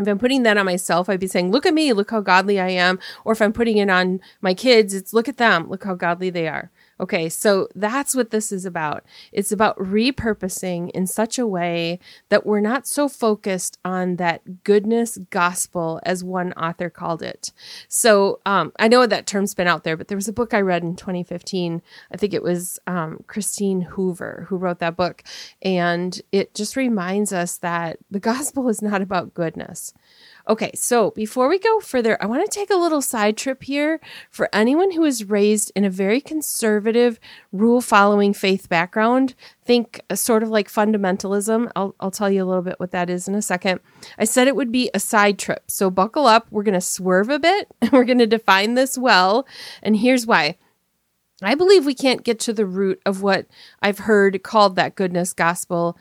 if 0.07 0.11
I'm 0.11 0.19
putting 0.19 0.43
that 0.43 0.57
on 0.57 0.65
myself, 0.65 1.09
I'd 1.09 1.19
be 1.19 1.27
saying, 1.27 1.51
look 1.51 1.65
at 1.65 1.73
me, 1.73 1.93
look 1.93 2.11
how 2.11 2.21
godly 2.21 2.59
I 2.59 2.69
am. 2.69 2.99
Or 3.25 3.33
if 3.33 3.41
I'm 3.41 3.53
putting 3.53 3.77
it 3.77 3.89
on 3.89 4.21
my 4.41 4.53
kids, 4.53 4.93
it's 4.93 5.13
look 5.13 5.27
at 5.27 5.37
them, 5.37 5.69
look 5.69 5.83
how 5.83 5.95
godly 5.95 6.29
they 6.29 6.47
are. 6.47 6.71
Okay, 7.01 7.29
so 7.29 7.69
that's 7.75 8.13
what 8.13 8.31
this 8.31 8.51
is 8.51 8.65
about. 8.65 9.05
It's 9.31 9.53
about 9.53 9.77
repurposing 9.77 10.91
in 10.91 11.07
such 11.07 11.39
a 11.39 11.47
way 11.47 11.99
that 12.27 12.45
we're 12.45 12.59
not 12.59 12.85
so 12.87 13.07
focused 13.07 13.79
on 13.85 14.17
that 14.17 14.63
goodness 14.65 15.17
gospel, 15.29 16.01
as 16.03 16.23
one 16.25 16.51
author 16.53 16.89
called 16.89 17.23
it. 17.23 17.53
So 17.87 18.41
um, 18.45 18.73
I 18.79 18.89
know 18.89 19.05
that 19.07 19.27
term's 19.27 19.53
been 19.53 19.67
out 19.67 19.85
there, 19.85 19.95
but 19.95 20.09
there 20.09 20.17
was 20.17 20.27
a 20.27 20.33
book 20.33 20.53
I 20.53 20.59
read 20.59 20.83
in 20.83 20.97
2015. 20.97 21.81
I 22.11 22.17
think 22.17 22.33
it 22.33 22.43
was 22.43 22.79
um, 22.85 23.23
Christine 23.27 23.81
Hoover 23.81 24.45
who 24.49 24.57
wrote 24.57 24.79
that 24.79 24.97
book. 24.97 25.23
And 25.61 26.21
it 26.33 26.53
just 26.53 26.75
reminds 26.75 27.31
us 27.31 27.57
that 27.57 27.99
the 28.11 28.19
gospel 28.19 28.67
is 28.67 28.81
not 28.81 29.01
about 29.01 29.33
goodness. 29.33 29.93
Okay, 30.49 30.71
so 30.73 31.11
before 31.11 31.47
we 31.47 31.59
go 31.59 31.79
further, 31.79 32.17
I 32.19 32.25
want 32.25 32.43
to 32.43 32.59
take 32.59 32.71
a 32.71 32.75
little 32.75 33.03
side 33.03 33.37
trip 33.37 33.61
here 33.61 33.99
for 34.31 34.49
anyone 34.51 34.89
who 34.89 35.03
is 35.03 35.29
raised 35.29 35.71
in 35.75 35.85
a 35.85 35.91
very 35.91 36.19
conservative, 36.19 37.19
rule 37.51 37.81
following 37.81 38.33
faith 38.33 38.67
background. 38.67 39.35
Think 39.63 40.01
uh, 40.09 40.15
sort 40.15 40.41
of 40.41 40.49
like 40.49 40.67
fundamentalism. 40.67 41.71
I'll, 41.75 41.93
I'll 41.99 42.09
tell 42.09 42.31
you 42.31 42.43
a 42.43 42.47
little 42.47 42.63
bit 42.63 42.79
what 42.79 42.89
that 42.91 43.11
is 43.11 43.27
in 43.27 43.35
a 43.35 43.43
second. 43.43 43.79
I 44.17 44.23
said 44.23 44.47
it 44.47 44.55
would 44.55 44.71
be 44.71 44.89
a 44.91 44.99
side 44.99 45.37
trip. 45.37 45.65
So 45.67 45.91
buckle 45.91 46.25
up. 46.25 46.47
We're 46.49 46.63
going 46.63 46.73
to 46.73 46.81
swerve 46.81 47.29
a 47.29 47.37
bit 47.37 47.67
and 47.81 47.91
we're 47.91 48.03
going 48.03 48.17
to 48.17 48.25
define 48.25 48.73
this 48.73 48.97
well. 48.97 49.45
And 49.83 49.97
here's 49.97 50.25
why. 50.25 50.57
I 51.43 51.53
believe 51.53 51.85
we 51.85 51.93
can't 51.93 52.23
get 52.23 52.39
to 52.41 52.53
the 52.53 52.65
root 52.65 52.99
of 53.05 53.21
what 53.21 53.45
I've 53.83 53.99
heard 53.99 54.41
called 54.41 54.75
that 54.77 54.95
goodness 54.95 55.31
gospel 55.31 55.95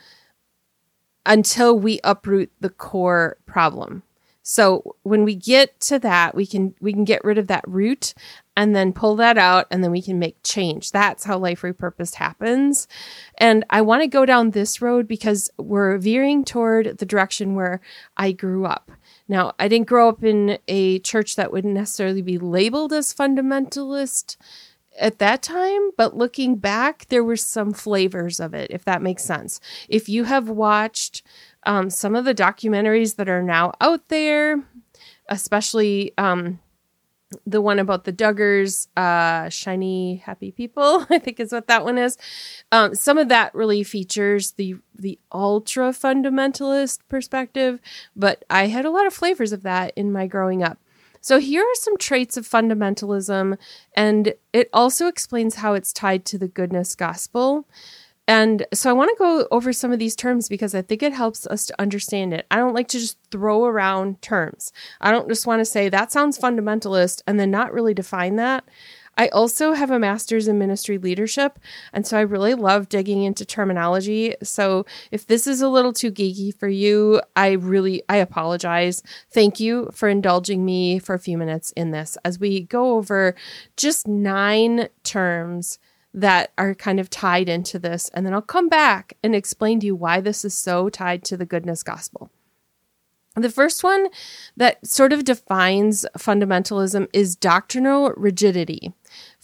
until 1.26 1.78
we 1.78 2.00
uproot 2.02 2.50
the 2.60 2.70
core 2.70 3.36
problem. 3.44 4.04
So 4.50 4.96
when 5.02 5.24
we 5.24 5.34
get 5.34 5.78
to 5.82 5.98
that, 5.98 6.34
we 6.34 6.46
can 6.46 6.74
we 6.80 6.94
can 6.94 7.04
get 7.04 7.22
rid 7.22 7.36
of 7.36 7.48
that 7.48 7.68
root 7.68 8.14
and 8.56 8.74
then 8.74 8.94
pull 8.94 9.14
that 9.16 9.36
out 9.36 9.66
and 9.70 9.84
then 9.84 9.90
we 9.90 10.00
can 10.00 10.18
make 10.18 10.42
change. 10.42 10.90
That's 10.90 11.24
how 11.24 11.36
life 11.36 11.60
repurposed 11.60 12.14
happens. 12.14 12.88
And 13.36 13.62
I 13.68 13.82
want 13.82 14.04
to 14.04 14.08
go 14.08 14.24
down 14.24 14.52
this 14.52 14.80
road 14.80 15.06
because 15.06 15.50
we're 15.58 15.98
veering 15.98 16.46
toward 16.46 16.96
the 16.96 17.04
direction 17.04 17.56
where 17.56 17.82
I 18.16 18.32
grew 18.32 18.64
up. 18.64 18.90
Now, 19.28 19.52
I 19.58 19.68
didn't 19.68 19.86
grow 19.86 20.08
up 20.08 20.24
in 20.24 20.58
a 20.66 21.00
church 21.00 21.36
that 21.36 21.52
would 21.52 21.66
necessarily 21.66 22.22
be 22.22 22.38
labeled 22.38 22.94
as 22.94 23.12
fundamentalist 23.12 24.38
at 24.98 25.18
that 25.18 25.42
time, 25.42 25.90
but 25.96 26.16
looking 26.16 26.56
back, 26.56 27.06
there 27.08 27.24
were 27.24 27.36
some 27.36 27.72
flavors 27.72 28.40
of 28.40 28.54
it, 28.54 28.70
if 28.70 28.84
that 28.84 29.02
makes 29.02 29.24
sense. 29.24 29.60
If 29.88 30.08
you 30.08 30.24
have 30.24 30.48
watched 30.48 31.22
um, 31.64 31.90
some 31.90 32.14
of 32.14 32.24
the 32.24 32.34
documentaries 32.34 33.16
that 33.16 33.28
are 33.28 33.42
now 33.42 33.72
out 33.80 34.08
there, 34.08 34.62
especially 35.28 36.12
um, 36.18 36.60
the 37.46 37.60
one 37.60 37.78
about 37.78 38.04
the 38.04 38.12
Duggars, 38.12 38.88
uh, 38.96 39.48
Shiny 39.48 40.16
Happy 40.16 40.50
People, 40.50 41.06
I 41.10 41.18
think 41.18 41.40
is 41.40 41.52
what 41.52 41.66
that 41.68 41.84
one 41.84 41.98
is. 41.98 42.16
Um, 42.72 42.94
some 42.94 43.18
of 43.18 43.28
that 43.28 43.54
really 43.54 43.82
features 43.82 44.52
the 44.52 44.76
the 44.94 45.18
ultra 45.30 45.90
fundamentalist 45.90 47.00
perspective, 47.08 47.80
but 48.16 48.44
I 48.50 48.66
had 48.66 48.84
a 48.84 48.90
lot 48.90 49.06
of 49.06 49.14
flavors 49.14 49.52
of 49.52 49.62
that 49.62 49.92
in 49.96 50.10
my 50.12 50.26
growing 50.26 50.62
up. 50.62 50.78
So 51.20 51.38
here 51.38 51.62
are 51.62 51.74
some 51.74 51.96
traits 51.96 52.36
of 52.36 52.48
fundamentalism, 52.48 53.58
and 53.94 54.34
it 54.52 54.68
also 54.72 55.06
explains 55.06 55.56
how 55.56 55.74
it's 55.74 55.92
tied 55.92 56.24
to 56.26 56.38
the 56.38 56.48
goodness 56.48 56.94
gospel. 56.94 57.66
And 58.28 58.66
so 58.74 58.90
I 58.90 58.92
want 58.92 59.08
to 59.08 59.18
go 59.18 59.48
over 59.50 59.72
some 59.72 59.90
of 59.90 59.98
these 59.98 60.14
terms 60.14 60.50
because 60.50 60.74
I 60.74 60.82
think 60.82 61.02
it 61.02 61.14
helps 61.14 61.46
us 61.46 61.64
to 61.66 61.80
understand 61.80 62.34
it. 62.34 62.46
I 62.50 62.56
don't 62.56 62.74
like 62.74 62.88
to 62.88 62.98
just 62.98 63.16
throw 63.30 63.64
around 63.64 64.20
terms. 64.20 64.70
I 65.00 65.10
don't 65.10 65.28
just 65.30 65.46
want 65.46 65.60
to 65.60 65.64
say 65.64 65.88
that 65.88 66.12
sounds 66.12 66.38
fundamentalist 66.38 67.22
and 67.26 67.40
then 67.40 67.50
not 67.50 67.72
really 67.72 67.94
define 67.94 68.36
that. 68.36 68.64
I 69.18 69.28
also 69.28 69.72
have 69.72 69.90
a 69.90 69.98
master's 69.98 70.48
in 70.48 70.58
ministry 70.58 70.96
leadership, 70.96 71.58
and 71.92 72.06
so 72.06 72.16
I 72.16 72.22
really 72.22 72.54
love 72.54 72.88
digging 72.88 73.24
into 73.24 73.44
terminology. 73.44 74.34
So 74.42 74.86
if 75.10 75.26
this 75.26 75.46
is 75.46 75.60
a 75.60 75.68
little 75.68 75.92
too 75.92 76.12
geeky 76.12 76.54
for 76.54 76.68
you, 76.68 77.20
I 77.34 77.52
really 77.52 78.02
I 78.08 78.16
apologize. 78.16 79.02
Thank 79.30 79.58
you 79.58 79.90
for 79.92 80.08
indulging 80.08 80.64
me 80.64 81.00
for 81.00 81.14
a 81.14 81.18
few 81.18 81.36
minutes 81.36 81.72
in 81.72 81.90
this 81.90 82.16
as 82.24 82.38
we 82.38 82.60
go 82.60 82.96
over 82.96 83.34
just 83.76 84.06
nine 84.06 84.88
terms 85.02 85.80
that 86.14 86.52
are 86.56 86.74
kind 86.74 87.00
of 87.00 87.10
tied 87.10 87.48
into 87.48 87.78
this. 87.78 88.08
And 88.14 88.24
then 88.24 88.32
I'll 88.32 88.40
come 88.40 88.68
back 88.68 89.14
and 89.22 89.34
explain 89.34 89.80
to 89.80 89.86
you 89.86 89.94
why 89.94 90.20
this 90.20 90.44
is 90.44 90.54
so 90.54 90.88
tied 90.88 91.24
to 91.24 91.36
the 91.36 91.44
goodness 91.44 91.82
gospel. 91.82 92.30
The 93.36 93.50
first 93.50 93.84
one 93.84 94.08
that 94.56 94.84
sort 94.86 95.12
of 95.12 95.24
defines 95.24 96.04
fundamentalism 96.16 97.08
is 97.12 97.36
doctrinal 97.36 98.10
rigidity. 98.16 98.92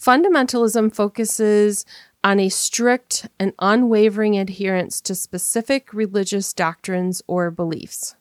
Fundamentalism 0.05 0.93
focuses 0.93 1.83
on 2.23 2.39
a 2.39 2.49
strict 2.49 3.27
and 3.39 3.53
unwavering 3.57 4.37
adherence 4.37 5.01
to 5.01 5.15
specific 5.15 5.91
religious 5.95 6.53
doctrines 6.53 7.23
or 7.25 7.49
beliefs. 7.49 8.15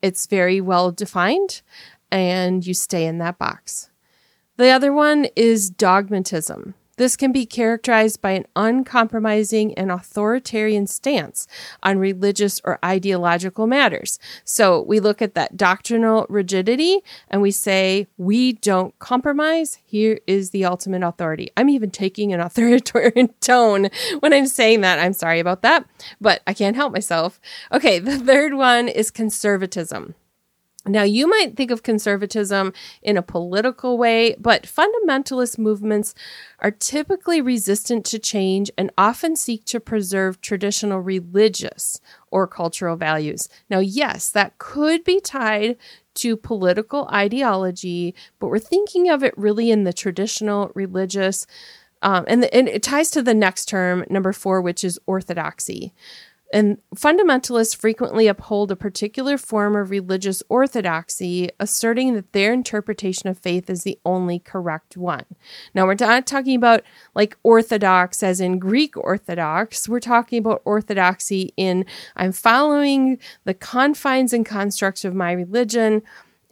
It's 0.00 0.24
very 0.24 0.62
well 0.62 0.90
defined, 0.90 1.60
and 2.10 2.66
you 2.66 2.72
stay 2.72 3.04
in 3.04 3.18
that 3.18 3.36
box. 3.36 3.90
The 4.56 4.70
other 4.70 4.94
one 4.94 5.26
is 5.36 5.68
dogmatism. 5.68 6.72
This 7.00 7.16
can 7.16 7.32
be 7.32 7.46
characterized 7.46 8.20
by 8.20 8.32
an 8.32 8.44
uncompromising 8.54 9.72
and 9.72 9.90
authoritarian 9.90 10.86
stance 10.86 11.46
on 11.82 11.98
religious 11.98 12.60
or 12.62 12.78
ideological 12.84 13.66
matters. 13.66 14.18
So 14.44 14.82
we 14.82 15.00
look 15.00 15.22
at 15.22 15.34
that 15.34 15.56
doctrinal 15.56 16.26
rigidity 16.28 17.00
and 17.30 17.40
we 17.40 17.52
say, 17.52 18.06
we 18.18 18.52
don't 18.52 18.98
compromise. 18.98 19.78
Here 19.82 20.20
is 20.26 20.50
the 20.50 20.66
ultimate 20.66 21.02
authority. 21.02 21.48
I'm 21.56 21.70
even 21.70 21.90
taking 21.90 22.34
an 22.34 22.40
authoritarian 22.46 23.28
tone 23.40 23.88
when 24.18 24.34
I'm 24.34 24.46
saying 24.46 24.82
that. 24.82 24.98
I'm 24.98 25.14
sorry 25.14 25.40
about 25.40 25.62
that, 25.62 25.86
but 26.20 26.42
I 26.46 26.52
can't 26.52 26.76
help 26.76 26.92
myself. 26.92 27.40
Okay, 27.72 27.98
the 27.98 28.18
third 28.18 28.52
one 28.52 28.88
is 28.88 29.10
conservatism. 29.10 30.16
Now, 30.86 31.02
you 31.02 31.28
might 31.28 31.56
think 31.56 31.70
of 31.70 31.82
conservatism 31.82 32.72
in 33.02 33.18
a 33.18 33.22
political 33.22 33.98
way, 33.98 34.34
but 34.38 34.62
fundamentalist 34.62 35.58
movements 35.58 36.14
are 36.58 36.70
typically 36.70 37.42
resistant 37.42 38.06
to 38.06 38.18
change 38.18 38.70
and 38.78 38.90
often 38.96 39.36
seek 39.36 39.66
to 39.66 39.78
preserve 39.78 40.40
traditional 40.40 41.00
religious 41.00 42.00
or 42.30 42.46
cultural 42.46 42.96
values. 42.96 43.48
Now, 43.68 43.80
yes, 43.80 44.30
that 44.30 44.56
could 44.56 45.04
be 45.04 45.20
tied 45.20 45.76
to 46.14 46.36
political 46.36 47.08
ideology, 47.12 48.14
but 48.38 48.48
we're 48.48 48.58
thinking 48.58 49.10
of 49.10 49.22
it 49.22 49.36
really 49.36 49.70
in 49.70 49.84
the 49.84 49.92
traditional 49.92 50.70
religious. 50.74 51.46
Um, 52.02 52.24
and, 52.26 52.42
the, 52.42 52.54
and 52.54 52.68
it 52.68 52.82
ties 52.82 53.10
to 53.10 53.22
the 53.22 53.34
next 53.34 53.66
term, 53.66 54.06
number 54.08 54.32
four, 54.32 54.62
which 54.62 54.82
is 54.82 54.98
orthodoxy. 55.06 55.92
And 56.52 56.78
fundamentalists 56.96 57.76
frequently 57.76 58.26
uphold 58.26 58.72
a 58.72 58.76
particular 58.76 59.38
form 59.38 59.76
of 59.76 59.90
religious 59.90 60.42
orthodoxy, 60.48 61.48
asserting 61.60 62.14
that 62.14 62.32
their 62.32 62.52
interpretation 62.52 63.28
of 63.28 63.38
faith 63.38 63.70
is 63.70 63.84
the 63.84 64.00
only 64.04 64.40
correct 64.40 64.96
one. 64.96 65.26
Now, 65.74 65.86
we're 65.86 65.94
not 66.00 66.26
talking 66.26 66.56
about 66.56 66.82
like 67.14 67.36
orthodox 67.44 68.24
as 68.24 68.40
in 68.40 68.58
Greek 68.58 68.96
orthodox. 68.96 69.88
We're 69.88 70.00
talking 70.00 70.40
about 70.40 70.62
orthodoxy 70.64 71.54
in 71.56 71.86
I'm 72.16 72.32
following 72.32 73.18
the 73.44 73.54
confines 73.54 74.32
and 74.32 74.44
constructs 74.44 75.04
of 75.04 75.14
my 75.14 75.30
religion, 75.30 76.02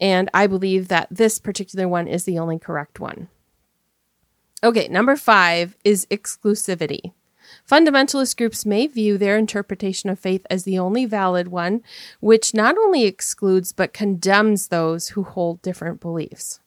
and 0.01 0.31
I 0.33 0.47
believe 0.47 0.87
that 0.89 1.09
this 1.11 1.41
particular 1.41 1.89
one 1.89 2.07
is 2.07 2.23
the 2.25 2.39
only 2.39 2.61
correct 2.61 3.01
one. 3.01 3.29
Okay, 4.63 4.87
number 4.87 5.17
five 5.17 5.77
is 5.85 6.07
exclusivity. 6.07 7.13
Fundamentalist 7.69 8.39
groups 8.39 8.65
may 8.65 8.87
view 8.87 9.19
their 9.19 9.37
interpretation 9.37 10.09
of 10.09 10.19
faith 10.19 10.47
as 10.49 10.65
the 10.65 10.79
only 10.79 11.05
valid 11.05 11.49
one, 11.49 11.83
which 12.19 12.55
not 12.55 12.79
only 12.79 13.05
excludes 13.05 13.73
but 13.73 13.93
condemns 13.93 14.69
those 14.69 15.09
who 15.09 15.23
hold 15.23 15.61
different 15.61 16.01
beliefs. 16.01 16.61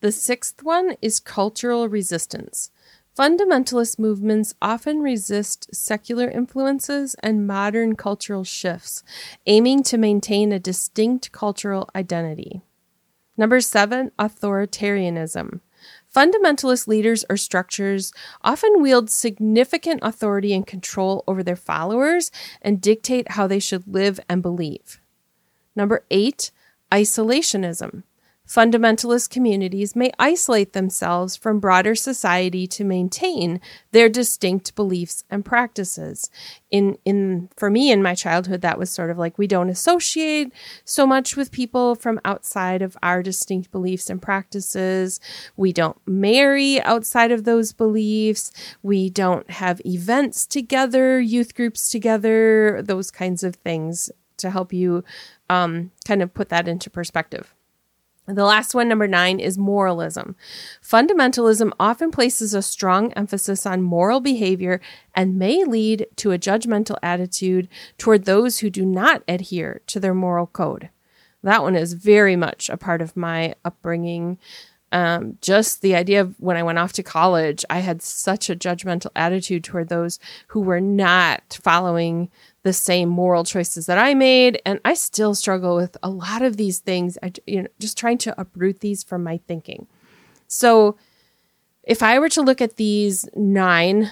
The 0.00 0.12
sixth 0.12 0.62
one 0.62 0.96
is 1.02 1.20
cultural 1.20 1.88
resistance. 1.90 2.70
Fundamentalist 3.18 3.98
movements 3.98 4.54
often 4.62 5.00
resist 5.00 5.74
secular 5.74 6.28
influences 6.28 7.14
and 7.22 7.46
modern 7.46 7.96
cultural 7.96 8.44
shifts, 8.44 9.02
aiming 9.46 9.82
to 9.84 9.98
maintain 9.98 10.52
a 10.52 10.58
distinct 10.58 11.32
cultural 11.32 11.88
identity. 11.94 12.62
Number 13.36 13.60
seven, 13.60 14.10
authoritarianism. 14.18 15.60
Fundamentalist 16.16 16.88
leaders 16.88 17.26
or 17.28 17.36
structures 17.36 18.10
often 18.40 18.80
wield 18.80 19.10
significant 19.10 20.00
authority 20.02 20.54
and 20.54 20.66
control 20.66 21.22
over 21.28 21.42
their 21.42 21.56
followers 21.56 22.30
and 22.62 22.80
dictate 22.80 23.32
how 23.32 23.46
they 23.46 23.58
should 23.58 23.86
live 23.86 24.18
and 24.26 24.40
believe. 24.40 24.98
Number 25.74 26.06
eight, 26.10 26.52
isolationism. 26.90 28.04
Fundamentalist 28.46 29.28
communities 29.28 29.96
may 29.96 30.12
isolate 30.20 30.72
themselves 30.72 31.34
from 31.34 31.58
broader 31.58 31.96
society 31.96 32.66
to 32.68 32.84
maintain 32.84 33.60
their 33.90 34.08
distinct 34.08 34.76
beliefs 34.76 35.24
and 35.28 35.44
practices. 35.44 36.30
In 36.70 36.96
in 37.04 37.48
for 37.56 37.70
me 37.70 37.90
in 37.90 38.02
my 38.02 38.14
childhood 38.14 38.60
that 38.60 38.78
was 38.78 38.88
sort 38.88 39.10
of 39.10 39.18
like 39.18 39.36
we 39.36 39.48
don't 39.48 39.68
associate 39.68 40.52
so 40.84 41.06
much 41.06 41.36
with 41.36 41.50
people 41.50 41.96
from 41.96 42.20
outside 42.24 42.82
of 42.82 42.96
our 43.02 43.20
distinct 43.20 43.72
beliefs 43.72 44.08
and 44.08 44.22
practices. 44.22 45.18
We 45.56 45.72
don't 45.72 45.98
marry 46.06 46.80
outside 46.82 47.32
of 47.32 47.44
those 47.44 47.72
beliefs. 47.72 48.52
We 48.80 49.10
don't 49.10 49.50
have 49.50 49.80
events 49.84 50.46
together, 50.46 51.18
youth 51.18 51.54
groups 51.56 51.90
together, 51.90 52.80
those 52.80 53.10
kinds 53.10 53.42
of 53.42 53.56
things 53.56 54.08
to 54.36 54.50
help 54.50 54.72
you 54.72 55.02
um, 55.50 55.90
kind 56.06 56.22
of 56.22 56.32
put 56.32 56.48
that 56.50 56.68
into 56.68 56.90
perspective. 56.90 57.55
The 58.26 58.44
last 58.44 58.74
one, 58.74 58.88
number 58.88 59.06
nine, 59.06 59.38
is 59.38 59.56
moralism. 59.56 60.34
Fundamentalism 60.82 61.72
often 61.78 62.10
places 62.10 62.54
a 62.54 62.62
strong 62.62 63.12
emphasis 63.12 63.64
on 63.64 63.82
moral 63.82 64.20
behavior 64.20 64.80
and 65.14 65.38
may 65.38 65.64
lead 65.64 66.06
to 66.16 66.32
a 66.32 66.38
judgmental 66.38 66.98
attitude 67.02 67.68
toward 67.98 68.24
those 68.24 68.58
who 68.58 68.70
do 68.70 68.84
not 68.84 69.22
adhere 69.28 69.80
to 69.86 70.00
their 70.00 70.14
moral 70.14 70.48
code. 70.48 70.90
That 71.44 71.62
one 71.62 71.76
is 71.76 71.92
very 71.92 72.34
much 72.34 72.68
a 72.68 72.76
part 72.76 73.00
of 73.00 73.16
my 73.16 73.54
upbringing. 73.64 74.38
Um, 74.90 75.38
just 75.40 75.80
the 75.80 75.94
idea 75.94 76.20
of 76.20 76.34
when 76.40 76.56
I 76.56 76.64
went 76.64 76.78
off 76.78 76.92
to 76.94 77.04
college, 77.04 77.64
I 77.70 77.78
had 77.78 78.02
such 78.02 78.50
a 78.50 78.56
judgmental 78.56 79.10
attitude 79.14 79.62
toward 79.62 79.88
those 79.88 80.18
who 80.48 80.60
were 80.60 80.80
not 80.80 81.58
following 81.62 82.30
the 82.66 82.72
same 82.72 83.08
moral 83.08 83.44
choices 83.44 83.86
that 83.86 83.96
I 83.96 84.12
made. 84.12 84.60
And 84.66 84.80
I 84.84 84.94
still 84.94 85.36
struggle 85.36 85.76
with 85.76 85.96
a 86.02 86.10
lot 86.10 86.42
of 86.42 86.56
these 86.56 86.80
things. 86.80 87.16
I, 87.22 87.32
you 87.46 87.62
know, 87.62 87.68
just 87.78 87.96
trying 87.96 88.18
to 88.18 88.38
uproot 88.38 88.80
these 88.80 89.04
from 89.04 89.22
my 89.22 89.38
thinking. 89.46 89.86
So 90.48 90.96
if 91.84 92.02
I 92.02 92.18
were 92.18 92.28
to 92.30 92.42
look 92.42 92.60
at 92.60 92.76
these 92.76 93.28
nine 93.36 94.10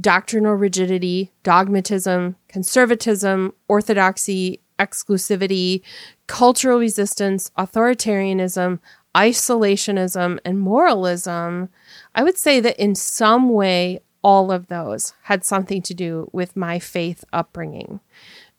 doctrinal 0.00 0.54
rigidity, 0.54 1.32
dogmatism, 1.42 2.36
conservatism, 2.46 3.52
orthodoxy, 3.66 4.60
exclusivity, 4.78 5.82
cultural 6.28 6.78
resistance, 6.78 7.50
authoritarianism, 7.58 8.78
isolationism, 9.16 10.38
and 10.44 10.60
moralism, 10.60 11.68
I 12.14 12.22
would 12.22 12.38
say 12.38 12.60
that 12.60 12.78
in 12.78 12.94
some 12.94 13.48
way 13.48 14.02
all 14.22 14.50
of 14.50 14.66
those 14.68 15.14
had 15.22 15.44
something 15.44 15.82
to 15.82 15.94
do 15.94 16.28
with 16.32 16.56
my 16.56 16.78
faith 16.78 17.24
upbringing. 17.32 18.00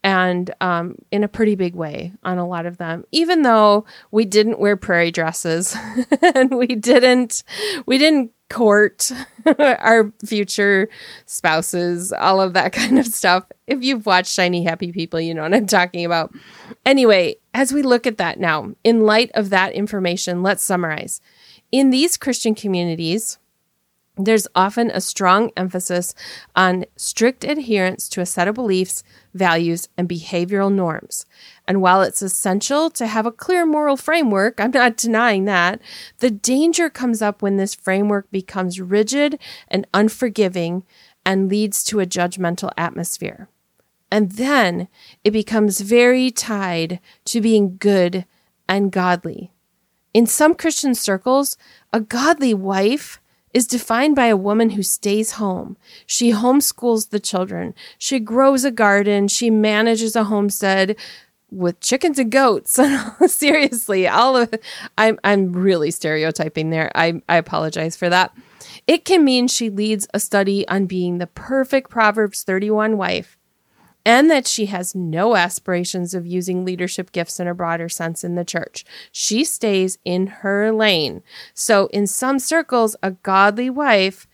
And 0.02 0.54
um, 0.62 0.96
in 1.12 1.26
a 1.26 1.28
pretty 1.28 1.56
big 1.56 1.76
way 1.76 2.14
on 2.24 2.38
a 2.38 2.48
lot 2.48 2.66
of 2.66 2.78
them 2.78 3.04
even 3.12 3.42
though 3.42 3.84
we 4.12 4.24
didn't 4.24 4.58
wear 4.58 4.78
prairie 4.78 5.12
dresses 5.12 5.76
and 6.22 6.58
we 6.58 6.68
didn't 6.68 7.44
we 7.86 7.98
didn't 7.98 8.32
court 8.50 9.12
our 9.60 10.14
future 10.26 10.88
spouses 11.26 12.14
all 12.14 12.40
of 12.40 12.54
that 12.54 12.72
kind 12.74 12.98
of 12.98 13.08
stuff. 13.08 13.44
If 13.68 13.84
you've 13.84 14.06
watched 14.06 14.32
shiny 14.32 14.64
happy 14.64 14.94
people 14.94 15.20
you 15.20 15.34
know 15.34 15.42
what 15.42 15.54
i'm 15.54 15.68
talking 15.68 16.06
about. 16.06 16.34
Anyway 16.86 17.36
as 17.54 17.74
we 17.74 17.82
look 17.82 18.08
at 18.08 18.20
that 18.20 18.40
now 18.40 18.72
in 18.86 19.02
light 19.02 19.32
of 19.34 19.50
that 19.50 19.74
information 19.74 20.42
let's 20.42 20.64
summarize. 20.64 21.20
In 21.74 21.90
these 21.90 22.16
christian 22.16 22.56
communities 22.56 23.38
there's 24.26 24.48
often 24.54 24.92
a 24.92 25.02
strong 25.02 25.52
emphasis 25.56 26.14
on 26.56 26.86
strict 26.96 27.44
adherence 27.44 28.10
to 28.10 28.22
a 28.22 28.26
set 28.26 28.48
of 28.48 28.56
beliefs, 28.56 29.04
values, 29.34 29.88
and 29.98 30.10
behavioral 30.10 30.74
norms. 30.74 31.26
And 31.68 31.82
while 31.82 32.02
it's 32.02 32.22
essential 32.22 32.90
to 32.92 33.08
have 33.08 33.26
a 33.26 33.32
clear 33.32 33.66
moral 33.66 33.96
framework, 33.96 34.60
I'm 34.60 34.72
not 34.72 34.98
denying 34.98 35.46
that, 35.46 35.82
the 36.20 36.32
danger 36.32 36.90
comes 36.90 37.22
up 37.22 37.42
when 37.42 37.58
this 37.58 37.76
framework 37.76 38.30
becomes 38.32 38.82
rigid 38.82 39.40
and 39.68 39.88
unforgiving 39.94 40.84
and 41.26 41.50
leads 41.50 41.84
to 41.86 42.00
a 42.00 42.06
judgmental 42.06 42.72
atmosphere. 42.78 43.48
And 44.12 44.34
then 44.34 44.88
it 45.24 45.32
becomes 45.32 45.82
very 45.82 46.32
tied 46.32 47.00
to 47.26 47.42
being 47.42 47.78
good 47.78 48.26
and 48.68 48.92
godly. 48.92 49.52
In 50.14 50.26
some 50.26 50.56
Christian 50.56 50.96
circles, 50.96 51.56
a 51.94 52.00
godly 52.00 52.54
wife 52.54 53.19
is 53.54 53.68
defined 53.68 54.16
by 54.16 54.28
a 54.28 54.38
woman 54.38 54.72
who 54.72 54.84
stays 54.84 55.34
home. 55.34 55.78
She 56.06 56.32
homeschools 56.32 57.10
the 57.10 57.20
children. 57.20 57.74
She 57.98 58.20
grows 58.20 58.64
a 58.64 58.72
garden. 58.72 59.28
She 59.28 59.50
manages 59.50 60.16
a 60.16 60.26
homestead 60.26 60.96
with 61.52 61.80
chickens 61.80 62.20
and 62.20 62.32
goats. 62.32 62.80
Seriously, 63.28 64.08
all 64.08 64.38
of 64.38 64.54
I'm 64.98 65.20
I'm 65.24 65.54
really 65.54 65.92
stereotyping 65.92 66.70
there. 66.70 66.92
I 66.96 67.22
I 67.28 67.38
apologize 67.38 67.96
for 67.96 68.10
that. 68.10 68.36
It 68.86 69.06
can 69.06 69.24
mean 69.24 69.48
she 69.48 69.70
leads 69.70 70.08
a 70.14 70.20
study 70.20 70.68
on 70.68 70.86
being 70.86 71.18
the 71.18 71.28
perfect 71.28 71.90
Proverbs 71.90 72.44
31 72.44 72.98
wife 72.98 73.39
and 74.06 74.30
that 74.32 74.48
she 74.48 74.68
has 74.68 74.96
no 74.96 75.36
aspirations 75.36 76.14
of 76.14 76.26
using 76.26 76.66
leadership 76.66 77.12
gifts 77.12 77.40
in 77.40 77.48
a 77.48 77.54
broader 77.54 77.90
sense 77.90 78.24
in 78.24 78.36
the 78.36 78.46
church. 78.46 78.86
She 79.12 79.44
stays 79.44 79.98
in 80.06 80.28
her 80.28 80.72
lane. 80.72 81.22
So, 81.54 81.88
in 81.88 82.08
some 82.08 82.40
circles, 82.40 82.96
a 83.04 83.12
godly 83.12 83.70
wife 83.70 84.28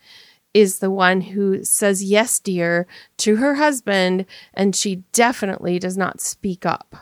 is 0.54 0.78
the 0.78 0.90
one 0.90 1.20
who 1.20 1.62
says 1.64 2.02
yes, 2.02 2.38
dear, 2.38 2.86
to 3.18 3.36
her 3.36 3.56
husband, 3.56 4.24
and 4.54 4.74
she 4.74 5.02
definitely 5.12 5.78
does 5.78 5.98
not 5.98 6.20
speak 6.20 6.64
up. 6.64 6.96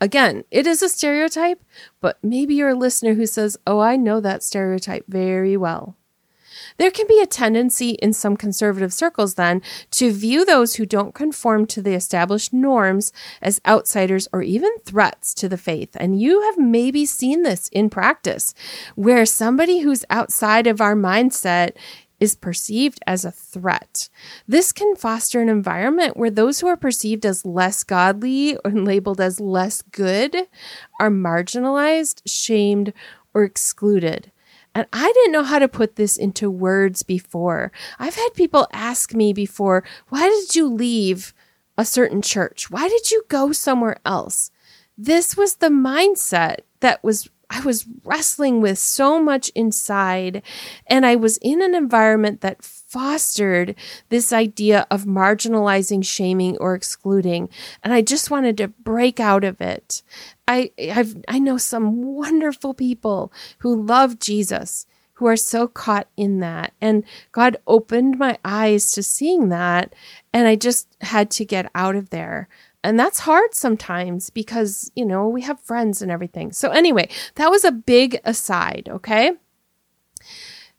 Again, 0.00 0.44
it 0.50 0.66
is 0.66 0.82
a 0.82 0.90
stereotype, 0.90 1.64
but 2.02 2.18
maybe 2.22 2.54
you're 2.54 2.68
a 2.68 2.74
listener 2.74 3.14
who 3.14 3.24
says, 3.24 3.56
Oh, 3.66 3.78
I 3.78 3.96
know 3.96 4.20
that 4.20 4.42
stereotype 4.42 5.06
very 5.08 5.56
well. 5.56 5.96
There 6.76 6.90
can 6.90 7.06
be 7.06 7.20
a 7.20 7.26
tendency 7.26 7.90
in 7.90 8.12
some 8.12 8.36
conservative 8.36 8.92
circles, 8.92 9.34
then, 9.34 9.62
to 9.92 10.12
view 10.12 10.44
those 10.44 10.74
who 10.74 10.86
don't 10.86 11.14
conform 11.14 11.66
to 11.66 11.80
the 11.80 11.94
established 11.94 12.52
norms 12.52 13.12
as 13.40 13.60
outsiders 13.66 14.28
or 14.32 14.42
even 14.42 14.70
threats 14.84 15.34
to 15.34 15.48
the 15.48 15.56
faith. 15.56 15.96
And 16.00 16.20
you 16.20 16.42
have 16.42 16.58
maybe 16.58 17.06
seen 17.06 17.42
this 17.42 17.68
in 17.68 17.90
practice, 17.90 18.54
where 18.96 19.24
somebody 19.24 19.80
who's 19.80 20.04
outside 20.10 20.66
of 20.66 20.80
our 20.80 20.96
mindset 20.96 21.72
is 22.20 22.34
perceived 22.34 23.00
as 23.06 23.24
a 23.24 23.30
threat. 23.30 24.08
This 24.48 24.72
can 24.72 24.96
foster 24.96 25.40
an 25.40 25.48
environment 25.48 26.16
where 26.16 26.30
those 26.30 26.60
who 26.60 26.66
are 26.66 26.76
perceived 26.76 27.26
as 27.26 27.44
less 27.44 27.84
godly 27.84 28.56
and 28.64 28.84
labeled 28.84 29.20
as 29.20 29.40
less 29.40 29.82
good 29.82 30.34
are 30.98 31.10
marginalized, 31.10 32.22
shamed, 32.26 32.92
or 33.34 33.44
excluded. 33.44 34.30
And 34.74 34.86
I 34.92 35.12
didn't 35.12 35.32
know 35.32 35.44
how 35.44 35.58
to 35.58 35.68
put 35.68 35.96
this 35.96 36.16
into 36.16 36.50
words 36.50 37.02
before. 37.02 37.70
I've 37.98 38.16
had 38.16 38.30
people 38.34 38.66
ask 38.72 39.14
me 39.14 39.32
before, 39.32 39.84
why 40.08 40.28
did 40.28 40.56
you 40.56 40.68
leave 40.68 41.32
a 41.78 41.84
certain 41.84 42.22
church? 42.22 42.70
Why 42.70 42.88
did 42.88 43.10
you 43.10 43.24
go 43.28 43.52
somewhere 43.52 43.96
else? 44.04 44.50
This 44.96 45.36
was 45.36 45.56
the 45.56 45.68
mindset 45.68 46.58
that 46.80 47.02
was 47.02 47.28
I 47.50 47.60
was 47.60 47.86
wrestling 48.04 48.60
with 48.60 48.78
so 48.78 49.22
much 49.22 49.50
inside 49.54 50.42
and 50.86 51.04
I 51.04 51.14
was 51.14 51.36
in 51.38 51.62
an 51.62 51.74
environment 51.74 52.40
that 52.40 52.64
fostered 52.64 53.74
this 54.08 54.32
idea 54.32 54.86
of 54.90 55.04
marginalizing, 55.04 56.04
shaming, 56.04 56.56
or 56.58 56.74
excluding. 56.74 57.48
And 57.82 57.92
I 57.92 58.02
just 58.02 58.30
wanted 58.30 58.56
to 58.58 58.68
break 58.68 59.20
out 59.20 59.44
of 59.44 59.60
it. 59.60 60.02
I, 60.46 60.70
I've, 60.78 61.16
I 61.28 61.38
know 61.38 61.56
some 61.56 62.02
wonderful 62.02 62.74
people 62.74 63.32
who 63.58 63.82
love 63.82 64.18
Jesus 64.18 64.86
who 65.14 65.26
are 65.26 65.36
so 65.36 65.68
caught 65.68 66.08
in 66.16 66.40
that. 66.40 66.72
And 66.80 67.04
God 67.32 67.56
opened 67.66 68.18
my 68.18 68.38
eyes 68.44 68.92
to 68.92 69.02
seeing 69.02 69.48
that. 69.48 69.94
And 70.32 70.48
I 70.48 70.56
just 70.56 70.88
had 71.00 71.30
to 71.32 71.44
get 71.44 71.70
out 71.74 71.96
of 71.96 72.10
there. 72.10 72.48
And 72.82 72.98
that's 72.98 73.20
hard 73.20 73.54
sometimes 73.54 74.28
because, 74.28 74.90
you 74.94 75.06
know, 75.06 75.26
we 75.28 75.42
have 75.42 75.60
friends 75.60 76.02
and 76.02 76.10
everything. 76.10 76.52
So, 76.52 76.70
anyway, 76.70 77.08
that 77.36 77.50
was 77.50 77.64
a 77.64 77.72
big 77.72 78.20
aside, 78.24 78.88
okay? 78.90 79.32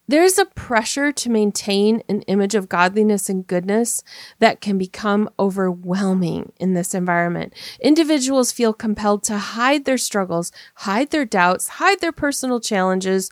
There's 0.07 0.37
a 0.37 0.45
pressure 0.45 1.11
to 1.11 1.31
maintain 1.31 2.03
an 2.07 2.21
image 2.23 2.53
of 2.53 2.69
godliness 2.69 3.27
and 3.27 3.45
goodness 3.45 4.03
that 4.37 4.61
can 4.61 4.77
become 4.77 5.31
overwhelming 5.39 6.51
in 6.59 6.75
this 6.75 6.93
environment. 6.93 7.55
Individuals 7.79 8.51
feel 8.51 8.71
compelled 8.71 9.23
to 9.23 9.39
hide 9.39 9.85
their 9.85 9.97
struggles, 9.97 10.51
hide 10.75 11.09
their 11.09 11.25
doubts, 11.25 11.67
hide 11.67 12.01
their 12.01 12.11
personal 12.11 12.59
challenges, 12.59 13.31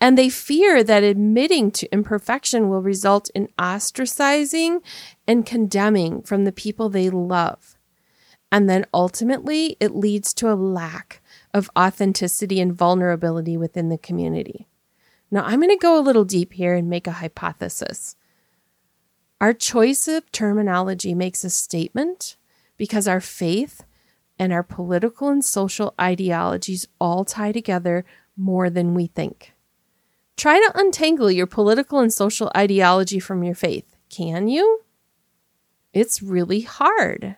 and 0.00 0.16
they 0.16 0.28
fear 0.28 0.84
that 0.84 1.02
admitting 1.02 1.72
to 1.72 1.92
imperfection 1.92 2.68
will 2.68 2.82
result 2.82 3.28
in 3.34 3.48
ostracizing 3.58 4.80
and 5.26 5.44
condemning 5.44 6.22
from 6.22 6.44
the 6.44 6.52
people 6.52 6.88
they 6.88 7.10
love. 7.10 7.76
And 8.52 8.70
then 8.70 8.86
ultimately, 8.94 9.76
it 9.80 9.96
leads 9.96 10.32
to 10.34 10.52
a 10.52 10.54
lack 10.54 11.20
of 11.52 11.68
authenticity 11.76 12.60
and 12.60 12.72
vulnerability 12.72 13.56
within 13.56 13.88
the 13.88 13.98
community. 13.98 14.68
Now, 15.32 15.44
I'm 15.44 15.60
going 15.60 15.70
to 15.70 15.76
go 15.80 15.98
a 15.98 16.04
little 16.04 16.26
deep 16.26 16.52
here 16.52 16.74
and 16.74 16.90
make 16.90 17.06
a 17.06 17.12
hypothesis. 17.12 18.16
Our 19.40 19.54
choice 19.54 20.06
of 20.06 20.30
terminology 20.30 21.14
makes 21.14 21.42
a 21.42 21.48
statement 21.48 22.36
because 22.76 23.08
our 23.08 23.20
faith 23.20 23.82
and 24.38 24.52
our 24.52 24.62
political 24.62 25.30
and 25.30 25.42
social 25.42 25.94
ideologies 25.98 26.86
all 27.00 27.24
tie 27.24 27.50
together 27.50 28.04
more 28.36 28.68
than 28.68 28.92
we 28.92 29.06
think. 29.06 29.54
Try 30.36 30.58
to 30.58 30.78
untangle 30.78 31.30
your 31.30 31.46
political 31.46 31.98
and 32.00 32.12
social 32.12 32.50
ideology 32.54 33.18
from 33.18 33.42
your 33.42 33.54
faith. 33.54 33.96
Can 34.10 34.48
you? 34.48 34.82
It's 35.94 36.22
really 36.22 36.60
hard. 36.60 37.36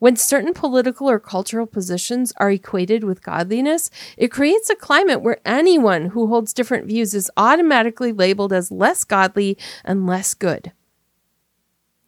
When 0.00 0.16
certain 0.16 0.54
political 0.54 1.10
or 1.10 1.20
cultural 1.20 1.66
positions 1.66 2.32
are 2.38 2.50
equated 2.50 3.04
with 3.04 3.22
godliness, 3.22 3.90
it 4.16 4.32
creates 4.32 4.70
a 4.70 4.74
climate 4.74 5.20
where 5.20 5.42
anyone 5.44 6.06
who 6.06 6.26
holds 6.26 6.54
different 6.54 6.86
views 6.86 7.14
is 7.14 7.30
automatically 7.36 8.10
labeled 8.10 8.50
as 8.50 8.72
less 8.72 9.04
godly 9.04 9.58
and 9.84 10.06
less 10.06 10.32
good. 10.32 10.72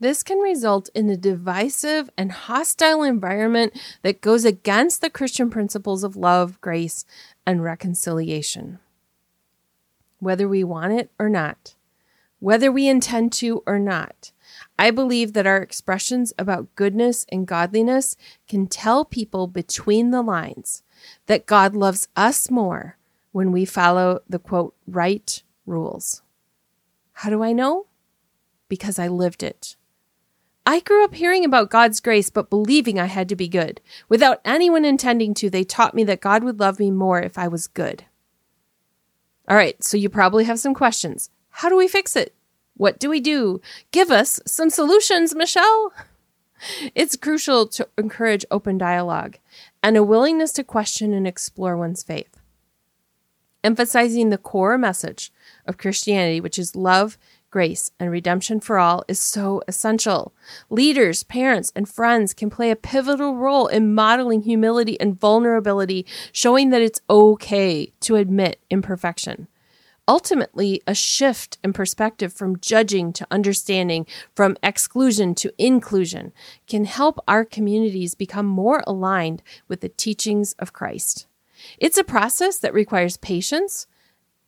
This 0.00 0.22
can 0.22 0.38
result 0.38 0.88
in 0.94 1.10
a 1.10 1.18
divisive 1.18 2.08
and 2.16 2.32
hostile 2.32 3.02
environment 3.02 3.78
that 4.00 4.22
goes 4.22 4.46
against 4.46 5.02
the 5.02 5.10
Christian 5.10 5.50
principles 5.50 6.02
of 6.02 6.16
love, 6.16 6.60
grace, 6.62 7.04
and 7.46 7.62
reconciliation. 7.62 8.78
Whether 10.18 10.48
we 10.48 10.64
want 10.64 10.94
it 10.94 11.10
or 11.18 11.28
not, 11.28 11.74
whether 12.38 12.72
we 12.72 12.88
intend 12.88 13.32
to 13.34 13.62
or 13.66 13.78
not, 13.78 14.32
I 14.78 14.90
believe 14.90 15.32
that 15.34 15.46
our 15.46 15.58
expressions 15.58 16.32
about 16.38 16.74
goodness 16.74 17.26
and 17.30 17.46
godliness 17.46 18.16
can 18.48 18.66
tell 18.66 19.04
people 19.04 19.46
between 19.46 20.10
the 20.10 20.22
lines 20.22 20.82
that 21.26 21.46
God 21.46 21.74
loves 21.74 22.08
us 22.16 22.50
more 22.50 22.96
when 23.32 23.52
we 23.52 23.64
follow 23.64 24.20
the 24.28 24.38
quote, 24.38 24.74
right 24.86 25.42
rules. 25.66 26.22
How 27.12 27.30
do 27.30 27.42
I 27.42 27.52
know? 27.52 27.86
Because 28.68 28.98
I 28.98 29.08
lived 29.08 29.42
it. 29.42 29.76
I 30.64 30.80
grew 30.80 31.04
up 31.04 31.14
hearing 31.14 31.44
about 31.44 31.70
God's 31.70 32.00
grace, 32.00 32.30
but 32.30 32.50
believing 32.50 32.98
I 32.98 33.06
had 33.06 33.28
to 33.30 33.36
be 33.36 33.48
good. 33.48 33.80
Without 34.08 34.40
anyone 34.44 34.84
intending 34.84 35.34
to, 35.34 35.50
they 35.50 35.64
taught 35.64 35.94
me 35.94 36.04
that 36.04 36.20
God 36.20 36.44
would 36.44 36.60
love 36.60 36.78
me 36.78 36.90
more 36.90 37.20
if 37.20 37.36
I 37.36 37.48
was 37.48 37.66
good. 37.66 38.04
All 39.48 39.56
right, 39.56 39.82
so 39.82 39.96
you 39.96 40.08
probably 40.08 40.44
have 40.44 40.60
some 40.60 40.72
questions. 40.72 41.30
How 41.50 41.68
do 41.68 41.76
we 41.76 41.88
fix 41.88 42.14
it? 42.14 42.34
What 42.76 42.98
do 42.98 43.10
we 43.10 43.20
do? 43.20 43.60
Give 43.90 44.10
us 44.10 44.40
some 44.46 44.70
solutions, 44.70 45.34
Michelle. 45.34 45.92
It's 46.94 47.16
crucial 47.16 47.66
to 47.68 47.88
encourage 47.98 48.44
open 48.50 48.78
dialogue 48.78 49.38
and 49.82 49.96
a 49.96 50.04
willingness 50.04 50.52
to 50.52 50.64
question 50.64 51.12
and 51.12 51.26
explore 51.26 51.76
one's 51.76 52.02
faith. 52.02 52.38
Emphasizing 53.64 54.30
the 54.30 54.38
core 54.38 54.78
message 54.78 55.32
of 55.66 55.78
Christianity, 55.78 56.40
which 56.40 56.58
is 56.58 56.74
love, 56.74 57.18
grace, 57.50 57.92
and 58.00 58.10
redemption 58.10 58.58
for 58.58 58.78
all 58.78 59.04
is 59.06 59.20
so 59.20 59.62
essential. 59.68 60.32
Leaders, 60.70 61.22
parents, 61.22 61.72
and 61.76 61.88
friends 61.88 62.34
can 62.34 62.50
play 62.50 62.70
a 62.70 62.76
pivotal 62.76 63.36
role 63.36 63.66
in 63.68 63.94
modeling 63.94 64.42
humility 64.42 64.98
and 65.00 65.20
vulnerability, 65.20 66.04
showing 66.32 66.70
that 66.70 66.82
it's 66.82 67.00
okay 67.08 67.92
to 68.00 68.16
admit 68.16 68.58
imperfection. 68.70 69.46
Ultimately, 70.08 70.82
a 70.86 70.94
shift 70.94 71.58
in 71.62 71.72
perspective 71.72 72.32
from 72.32 72.58
judging 72.58 73.12
to 73.12 73.26
understanding, 73.30 74.06
from 74.34 74.56
exclusion 74.62 75.34
to 75.36 75.52
inclusion, 75.58 76.32
can 76.66 76.86
help 76.86 77.20
our 77.28 77.44
communities 77.44 78.16
become 78.16 78.46
more 78.46 78.82
aligned 78.86 79.42
with 79.68 79.80
the 79.80 79.88
teachings 79.88 80.54
of 80.58 80.72
Christ. 80.72 81.26
It's 81.78 81.98
a 81.98 82.04
process 82.04 82.58
that 82.58 82.74
requires 82.74 83.16
patience, 83.16 83.86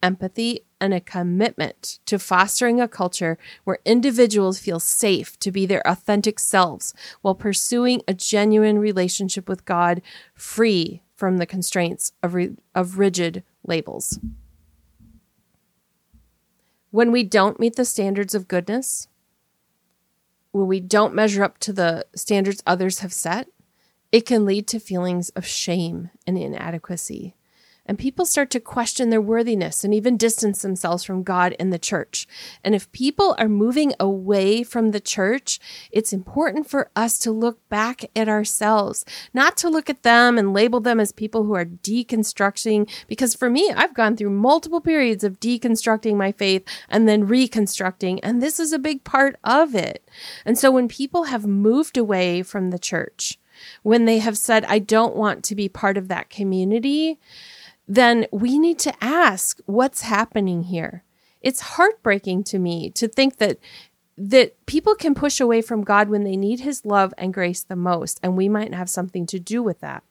empathy, 0.03 0.61
and 0.81 0.93
a 0.93 1.01
commitment 1.01 2.01
to 2.07 2.19
fostering 2.19 2.81
a 2.81 2.89
culture 2.89 3.39
where 3.63 3.79
individuals 3.85 4.59
feel 4.59 4.81
safe 4.81 5.39
to 5.39 5.53
be 5.53 5.67
their 5.67 5.87
authentic 5.87 6.41
selves 6.41 6.93
while 7.23 7.35
pursuing 7.35 8.03
a 8.09 8.13
genuine 8.13 8.81
relationship 8.81 9.49
with 9.49 9.65
God 9.65 10.03
free 10.35 11.03
from 11.15 11.39
the 11.39 11.47
constraints 11.47 12.13
of, 12.25 12.35
re- 12.35 12.57
of 12.75 12.99
rigid 12.99 13.45
labels. 13.65 14.19
When 16.95 17.11
we 17.11 17.25
don't 17.25 17.59
meet 17.59 17.75
the 17.75 17.85
standards 17.85 18.37
of 18.37 18.47
goodness, 18.47 19.09
when 20.53 20.69
we 20.69 20.79
don't 20.79 21.13
measure 21.13 21.43
up 21.43 21.59
to 21.59 21.73
the 21.73 22.07
standards 22.15 22.63
others 22.69 23.01
have 23.01 23.13
set, 23.13 23.49
it 24.13 24.25
can 24.25 24.45
lead 24.45 24.69
to 24.69 24.79
feelings 24.79 25.31
of 25.31 25.45
shame 25.45 26.11
and 26.25 26.39
inadequacy 26.39 27.35
and 27.87 27.99
people 27.99 28.25
start 28.25 28.51
to 28.51 28.61
question 28.61 29.11
their 29.11 29.21
worthiness 29.21 29.85
and 29.85 29.93
even 29.93 30.17
distance 30.17 30.63
themselves 30.63 31.05
from 31.05 31.23
God 31.23 31.55
and 31.59 31.73
the 31.73 31.79
church. 31.79 32.27
And 32.63 32.75
if 32.75 32.91
people 32.93 33.35
are 33.39 33.49
moving 33.49 33.93
away 34.01 34.63
from 34.63 34.91
the 34.91 35.01
church, 35.01 35.61
it's 35.91 36.13
important 36.13 36.69
for 36.69 36.91
us 36.97 37.19
to 37.21 37.31
look 37.31 37.67
back 37.69 38.05
at 38.17 38.29
ourselves, 38.29 39.05
not 39.33 39.57
to 39.59 39.69
look 39.69 39.91
at 39.91 40.03
them 40.03 40.39
and 40.39 40.55
label 40.55 40.81
them 40.81 40.99
as 40.99 41.13
people 41.13 41.45
who 41.45 41.55
are 41.55 41.67
deconstructing. 41.67 42.91
Because 43.07 43.35
for 43.35 43.51
me, 43.51 43.71
I've 43.77 43.95
gone 43.95 44.17
through 44.17 44.31
multiple 44.31 44.81
periods 44.81 45.25
of 45.25 45.41
deconstructing 45.41 46.17
my 46.17 46.33
faith 46.33 46.67
and 46.89 47.09
then 47.09 47.27
reconstructing, 47.27 48.21
and 48.21 48.43
this 48.43 48.59
is 48.59 48.73
a 48.73 48.79
big 48.79 49.05
part 49.05 49.37
of 49.45 49.75
it. 49.75 50.09
And 50.45 50.59
so 50.59 50.71
when 50.71 50.89
people 50.89 51.25
have 51.25 51.47
moved 51.47 51.99
away 51.99 52.43
from 52.43 52.71
the 52.71 52.79
church, 52.79 53.39
when 53.83 54.05
they 54.05 54.19
have 54.19 54.37
said, 54.37 54.65
I 54.65 54.79
don't 54.79 55.17
want 55.17 55.45
to 55.45 55.55
be 55.55 55.69
part 55.69 55.97
of 55.97 56.09
that 56.09 56.31
community, 56.31 57.19
then 57.87 58.27
we 58.33 58.59
need 58.59 58.79
to 58.81 58.95
ask 59.01 59.61
what's 59.67 60.03
happening 60.03 60.65
here. 60.65 61.05
It's 61.41 61.61
heartbreaking 61.61 62.45
to 62.45 62.59
me 62.59 62.91
to 62.91 63.09
think 63.09 63.37
that 63.39 63.59
that 64.17 64.65
people 64.67 64.95
can 64.95 65.13
push 65.13 65.41
away 65.41 65.61
from 65.61 65.83
God 65.83 66.09
when 66.09 66.23
they 66.23 66.37
need 66.37 66.61
his 66.61 66.87
love 66.87 67.13
and 67.19 67.35
grace 67.35 67.65
the 67.65 67.75
most 67.75 68.21
and 68.23 68.37
we 68.37 68.49
might 68.49 68.73
have 68.73 68.89
something 68.89 69.27
to 69.27 69.41
do 69.41 69.61
with 69.61 69.81
that. 69.81 70.05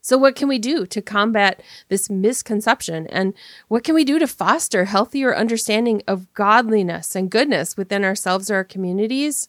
So 0.00 0.18
what 0.18 0.34
can 0.34 0.48
we 0.48 0.58
do 0.58 0.84
to 0.86 1.00
combat 1.00 1.62
this 1.88 2.10
misconception 2.10 3.06
and 3.06 3.34
what 3.68 3.84
can 3.84 3.94
we 3.94 4.04
do 4.04 4.18
to 4.18 4.26
foster 4.26 4.86
healthier 4.86 5.36
understanding 5.36 6.02
of 6.08 6.32
godliness 6.34 7.14
and 7.14 7.30
goodness 7.30 7.76
within 7.76 8.04
ourselves 8.04 8.50
or 8.50 8.56
our 8.56 8.64
communities? 8.64 9.48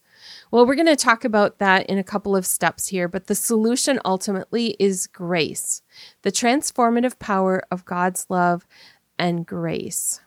Well, 0.51 0.65
we're 0.65 0.75
going 0.75 0.87
to 0.87 0.95
talk 0.95 1.25
about 1.25 1.59
that 1.59 1.85
in 1.87 1.97
a 1.97 2.03
couple 2.03 2.35
of 2.35 2.45
steps 2.45 2.87
here, 2.87 3.07
but 3.07 3.27
the 3.27 3.35
solution 3.35 3.99
ultimately 4.05 4.75
is 4.79 5.07
grace, 5.07 5.81
the 6.21 6.31
transformative 6.31 7.19
power 7.19 7.63
of 7.71 7.85
God's 7.85 8.25
love 8.29 8.67
and 9.17 9.45
grace. 9.45 10.19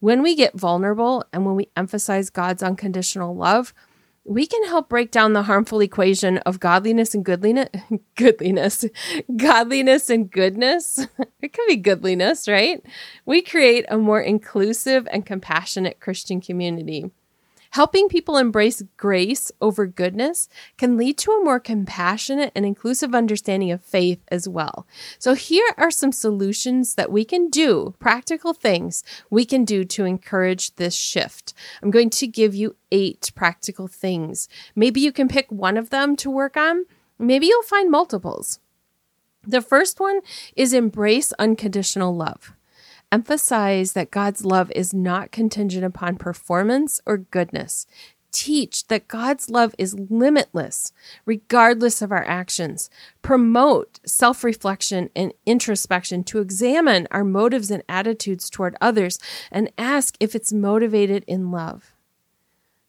When 0.00 0.22
we 0.22 0.36
get 0.36 0.58
vulnerable 0.58 1.24
and 1.32 1.46
when 1.46 1.56
we 1.56 1.70
emphasize 1.76 2.28
God's 2.28 2.62
unconditional 2.62 3.34
love, 3.34 3.72
we 4.24 4.46
can 4.46 4.64
help 4.64 4.88
break 4.88 5.10
down 5.10 5.34
the 5.34 5.42
harmful 5.42 5.80
equation 5.80 6.38
of 6.38 6.58
godliness 6.60 7.14
and 7.14 7.24
goodliness, 7.24 7.68
goodliness, 8.14 8.84
godliness 9.36 10.10
and 10.10 10.30
goodness. 10.30 11.06
It 11.42 11.52
could 11.52 11.66
be 11.66 11.76
goodliness, 11.76 12.48
right? 12.48 12.82
We 13.26 13.42
create 13.42 13.84
a 13.90 13.98
more 13.98 14.20
inclusive 14.20 15.06
and 15.10 15.26
compassionate 15.26 16.00
Christian 16.00 16.40
community. 16.40 17.10
Helping 17.74 18.08
people 18.08 18.36
embrace 18.36 18.84
grace 18.96 19.50
over 19.60 19.84
goodness 19.84 20.48
can 20.78 20.96
lead 20.96 21.18
to 21.18 21.32
a 21.32 21.42
more 21.42 21.58
compassionate 21.58 22.52
and 22.54 22.64
inclusive 22.64 23.16
understanding 23.16 23.72
of 23.72 23.82
faith 23.82 24.20
as 24.28 24.48
well. 24.48 24.86
So, 25.18 25.34
here 25.34 25.66
are 25.76 25.90
some 25.90 26.12
solutions 26.12 26.94
that 26.94 27.10
we 27.10 27.24
can 27.24 27.50
do, 27.50 27.96
practical 27.98 28.54
things 28.54 29.02
we 29.28 29.44
can 29.44 29.64
do 29.64 29.84
to 29.86 30.04
encourage 30.04 30.76
this 30.76 30.94
shift. 30.94 31.52
I'm 31.82 31.90
going 31.90 32.10
to 32.10 32.28
give 32.28 32.54
you 32.54 32.76
eight 32.92 33.32
practical 33.34 33.88
things. 33.88 34.48
Maybe 34.76 35.00
you 35.00 35.10
can 35.10 35.26
pick 35.26 35.50
one 35.50 35.76
of 35.76 35.90
them 35.90 36.14
to 36.18 36.30
work 36.30 36.56
on, 36.56 36.84
maybe 37.18 37.46
you'll 37.46 37.64
find 37.64 37.90
multiples. 37.90 38.60
The 39.44 39.60
first 39.60 39.98
one 39.98 40.20
is 40.54 40.72
embrace 40.72 41.32
unconditional 41.40 42.14
love 42.14 42.54
emphasize 43.14 43.92
that 43.92 44.10
God's 44.10 44.44
love 44.44 44.72
is 44.74 44.92
not 44.92 45.30
contingent 45.30 45.84
upon 45.84 46.16
performance 46.16 47.00
or 47.06 47.18
goodness. 47.18 47.86
Teach 48.32 48.88
that 48.88 49.06
God's 49.06 49.48
love 49.48 49.72
is 49.78 49.94
limitless, 50.10 50.92
regardless 51.24 52.02
of 52.02 52.10
our 52.10 52.24
actions. 52.26 52.90
Promote 53.22 54.00
self 54.04 54.42
reflection 54.42 55.10
and 55.14 55.32
introspection 55.46 56.24
to 56.24 56.40
examine 56.40 57.06
our 57.12 57.22
motives 57.22 57.70
and 57.70 57.84
attitudes 57.88 58.50
toward 58.50 58.74
others 58.80 59.20
and 59.52 59.70
ask 59.78 60.16
if 60.18 60.34
it's 60.34 60.52
motivated 60.52 61.22
in 61.28 61.52
love. 61.52 61.93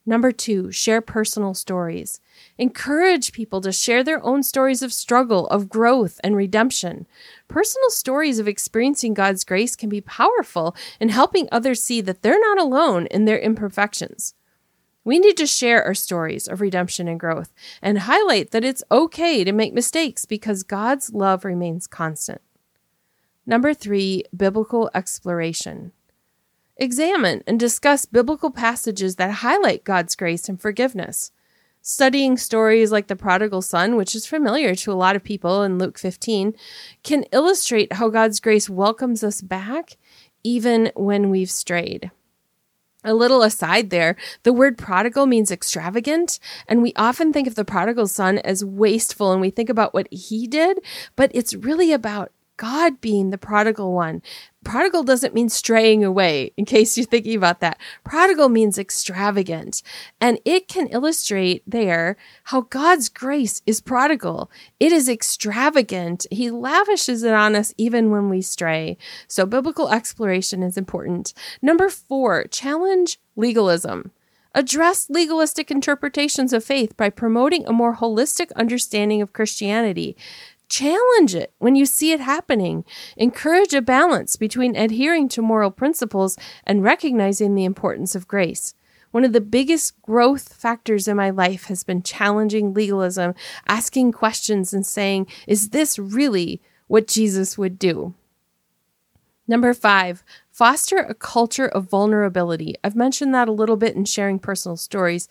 Number 0.06 0.32
two, 0.32 0.72
share 0.72 1.02
personal 1.02 1.56
stories. 1.56 2.20
Encourage 2.60 3.32
people 3.32 3.60
to 3.62 3.72
share 3.72 4.04
their 4.04 4.24
own 4.24 4.44
stories 4.44 4.84
of 4.84 4.94
struggle, 4.94 5.48
of 5.48 5.68
growth, 5.68 6.20
and 6.24 6.36
redemption. 6.36 7.08
Personal 7.48 7.90
stories 7.90 8.38
of 8.38 8.48
experiencing 8.48 9.16
God's 9.16 9.44
grace 9.44 9.76
can 9.76 9.90
be 9.90 10.02
powerful 10.02 10.76
in 11.00 11.10
helping 11.10 11.50
others 11.52 11.82
see 11.82 12.02
that 12.02 12.22
they're 12.22 12.40
not 12.40 12.60
alone 12.60 13.08
in 13.08 13.26
their 13.26 13.40
imperfections. 13.40 14.36
We 15.04 15.18
need 15.18 15.38
to 15.38 15.48
share 15.48 15.84
our 15.84 15.94
stories 15.94 16.48
of 16.48 16.62
redemption 16.62 17.08
and 17.08 17.20
growth 17.20 17.54
and 17.82 18.00
highlight 18.00 18.52
that 18.52 18.64
it's 18.64 18.84
okay 18.92 19.44
to 19.44 19.52
make 19.52 19.74
mistakes 19.74 20.26
because 20.26 20.64
God's 20.64 21.14
love 21.14 21.46
remains 21.46 21.88
constant. 21.88 22.42
Number 23.46 23.74
three, 23.74 24.24
biblical 24.36 24.90
exploration. 24.94 25.92
Examine 26.78 27.42
and 27.48 27.60
discuss 27.60 28.06
biblical 28.06 28.52
passages 28.52 29.16
that 29.16 29.32
highlight 29.32 29.86
God's 29.86 30.16
grace 30.16 30.50
and 30.50 30.60
forgiveness. 30.60 31.32
Studying 31.82 32.36
stories 32.36 32.92
like 32.92 33.08
the 33.08 33.16
prodigal 33.16 33.62
son, 33.62 33.96
which 33.96 34.14
is 34.16 34.26
familiar 34.26 34.76
to 34.76 34.92
a 34.92 34.94
lot 34.94 35.16
of 35.16 35.24
people 35.24 35.64
in 35.64 35.78
Luke 35.78 35.98
15, 35.98 36.54
can 37.04 37.24
illustrate 37.32 37.94
how 37.94 38.10
God's 38.10 38.40
grace 38.40 38.70
welcomes 38.70 39.24
us 39.24 39.42
back 39.42 39.98
even 40.44 40.92
when 40.96 41.30
we've 41.30 41.52
strayed. 41.52 42.12
A 43.06 43.14
little 43.14 43.44
aside 43.44 43.92
there, 43.92 44.16
the 44.42 44.52
word 44.52 44.80
prodigal 44.80 45.28
means 45.28 45.52
extravagant, 45.52 46.40
and 46.68 46.82
we 46.82 46.92
often 46.96 47.32
think 47.32 47.48
of 47.48 47.54
the 47.54 47.64
prodigal 47.64 48.08
son 48.08 48.40
as 48.40 48.66
wasteful 48.66 49.32
and 49.32 49.40
we 49.40 49.52
think 49.52 49.70
about 49.70 49.94
what 49.94 50.12
he 50.12 50.48
did, 50.48 50.80
but 51.16 51.30
it's 51.34 51.54
really 51.54 51.94
about 51.94 52.32
God 52.58 53.02
being 53.02 53.30
the 53.30 53.38
prodigal 53.38 53.94
one. 53.94 54.22
Prodigal 54.64 55.04
doesn't 55.04 55.34
mean 55.34 55.50
straying 55.50 56.04
away, 56.04 56.52
in 56.58 56.66
case 56.66 56.98
you're 56.98 57.06
thinking 57.06 57.36
about 57.36 57.60
that. 57.60 57.80
Prodigal 58.04 58.50
means 58.50 58.78
extravagant. 58.78 59.84
And 60.20 60.40
it 60.46 60.68
can 60.68 60.88
illustrate 60.88 61.64
there 61.68 62.18
how 62.46 62.62
God's 62.62 63.10
grace 63.10 63.62
is 63.66 63.82
prodigal. 63.82 64.50
It 64.80 64.92
is 64.92 65.08
extravagant. 65.08 66.26
He 66.32 66.50
lavishes 66.50 67.24
it 67.24 67.34
on 67.34 67.56
us 67.56 67.74
even 67.78 68.10
when 68.10 68.30
we 68.30 68.42
stray. 68.42 68.98
So 69.28 69.46
biblical 69.46 69.90
exploration 69.90 70.64
is 70.64 70.78
important. 70.78 71.34
Number 71.62 71.90
four, 71.90 72.46
challenge 72.46 73.20
legalism. 73.36 74.12
Address 74.58 75.10
legalistic 75.10 75.70
interpretations 75.70 76.54
of 76.54 76.64
faith 76.64 76.96
by 76.96 77.10
promoting 77.10 77.68
a 77.68 77.74
more 77.74 77.98
holistic 77.98 78.54
understanding 78.56 79.22
of 79.22 79.34
Christianity. 79.34 80.16
Challenge 80.78 81.36
it 81.36 81.54
when 81.58 81.78
you 81.78 81.86
see 81.86 82.12
it 82.12 82.20
happening. 82.20 82.84
Encourage 83.16 83.74
a 83.74 83.82
balance 83.82 84.36
between 84.36 84.76
adhering 84.76 85.30
to 85.30 85.42
moral 85.42 85.72
principles 85.72 86.38
and 86.66 86.84
recognizing 86.84 87.56
the 87.56 87.64
importance 87.64 88.14
of 88.14 88.28
grace. 88.28 88.74
One 89.12 89.24
of 89.24 89.32
the 89.32 89.40
biggest 89.40 90.02
growth 90.02 90.54
factors 90.54 91.08
in 91.08 91.16
my 91.16 91.30
life 91.30 91.68
has 91.68 91.86
been 91.86 92.04
challenging 92.04 92.74
legalism, 92.74 93.36
asking 93.66 94.12
questions 94.12 94.74
and 94.74 94.86
saying, 94.86 95.28
is 95.48 95.70
this 95.70 95.98
really 95.98 96.62
what 96.88 97.08
Jesus 97.08 97.58
would 97.58 97.80
do? 97.80 98.14
Number 99.48 99.74
five, 99.74 100.26
foster 100.52 100.98
a 100.98 101.14
culture 101.14 101.70
of 101.70 101.90
vulnerability. 101.90 102.76
I've 102.84 102.98
mentioned 102.98 103.34
that 103.34 103.48
a 103.48 103.54
little 103.54 103.78
bit 103.78 103.96
in 103.96 104.04
sharing 104.04 104.40
personal 104.40 104.76
stories, 104.76 105.30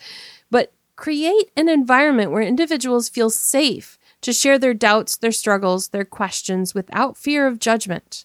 but 0.51 0.73
create 0.97 1.51
an 1.55 1.69
environment 1.69 2.31
where 2.31 2.41
individuals 2.41 3.11
feel 3.11 3.29
safe 3.29 3.99
to 4.25 4.33
share 4.33 4.59
their 4.59 4.73
doubts, 4.73 5.19
their 5.19 5.31
struggles, 5.31 5.89
their 5.89 6.05
questions 6.05 6.75
without 6.75 7.15
fear 7.15 7.47
of 7.47 7.59
judgment. 7.59 8.25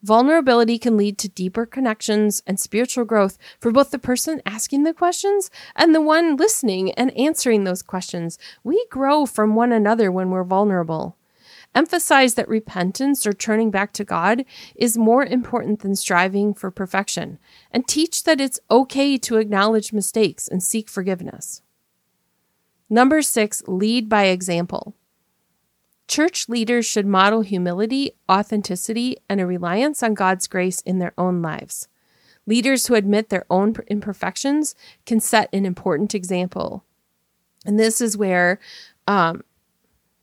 Vulnerability 0.00 0.78
can 0.78 0.96
lead 0.96 1.18
to 1.18 1.28
deeper 1.28 1.66
connections 1.66 2.44
and 2.46 2.60
spiritual 2.60 3.04
growth 3.04 3.38
for 3.58 3.72
both 3.72 3.90
the 3.90 3.98
person 3.98 4.40
asking 4.46 4.84
the 4.84 4.94
questions 4.94 5.50
and 5.74 5.92
the 5.92 6.00
one 6.00 6.36
listening 6.36 6.92
and 6.92 7.10
answering 7.16 7.64
those 7.64 7.82
questions. 7.82 8.38
We 8.62 8.86
grow 8.88 9.26
from 9.26 9.56
one 9.56 9.72
another 9.72 10.12
when 10.12 10.30
we're 10.30 10.44
vulnerable. 10.44 11.16
Emphasize 11.74 12.34
that 12.34 12.48
repentance 12.48 13.26
or 13.26 13.32
turning 13.32 13.72
back 13.72 13.92
to 13.94 14.04
God 14.04 14.44
is 14.76 14.96
more 14.96 15.24
important 15.24 15.80
than 15.80 15.96
striving 15.96 16.54
for 16.54 16.70
perfection, 16.70 17.40
and 17.72 17.88
teach 17.88 18.22
that 18.22 18.40
it's 18.40 18.60
okay 18.70 19.18
to 19.18 19.38
acknowledge 19.38 19.92
mistakes 19.92 20.46
and 20.46 20.62
seek 20.62 20.88
forgiveness. 20.88 21.62
Number 22.88 23.22
six, 23.22 23.60
lead 23.66 24.08
by 24.08 24.26
example. 24.26 24.94
Church 26.08 26.48
leaders 26.48 26.84
should 26.84 27.06
model 27.06 27.40
humility, 27.40 28.12
authenticity, 28.30 29.16
and 29.28 29.40
a 29.40 29.46
reliance 29.46 30.02
on 30.02 30.14
God's 30.14 30.46
grace 30.46 30.80
in 30.82 30.98
their 30.98 31.14
own 31.16 31.40
lives. 31.40 31.88
Leaders 32.46 32.86
who 32.86 32.94
admit 32.94 33.28
their 33.28 33.46
own 33.48 33.74
imperfections 33.86 34.74
can 35.06 35.20
set 35.20 35.48
an 35.52 35.64
important 35.64 36.14
example. 36.14 36.84
And 37.64 37.78
this 37.78 38.00
is 38.00 38.16
where 38.16 38.58
um, 39.06 39.42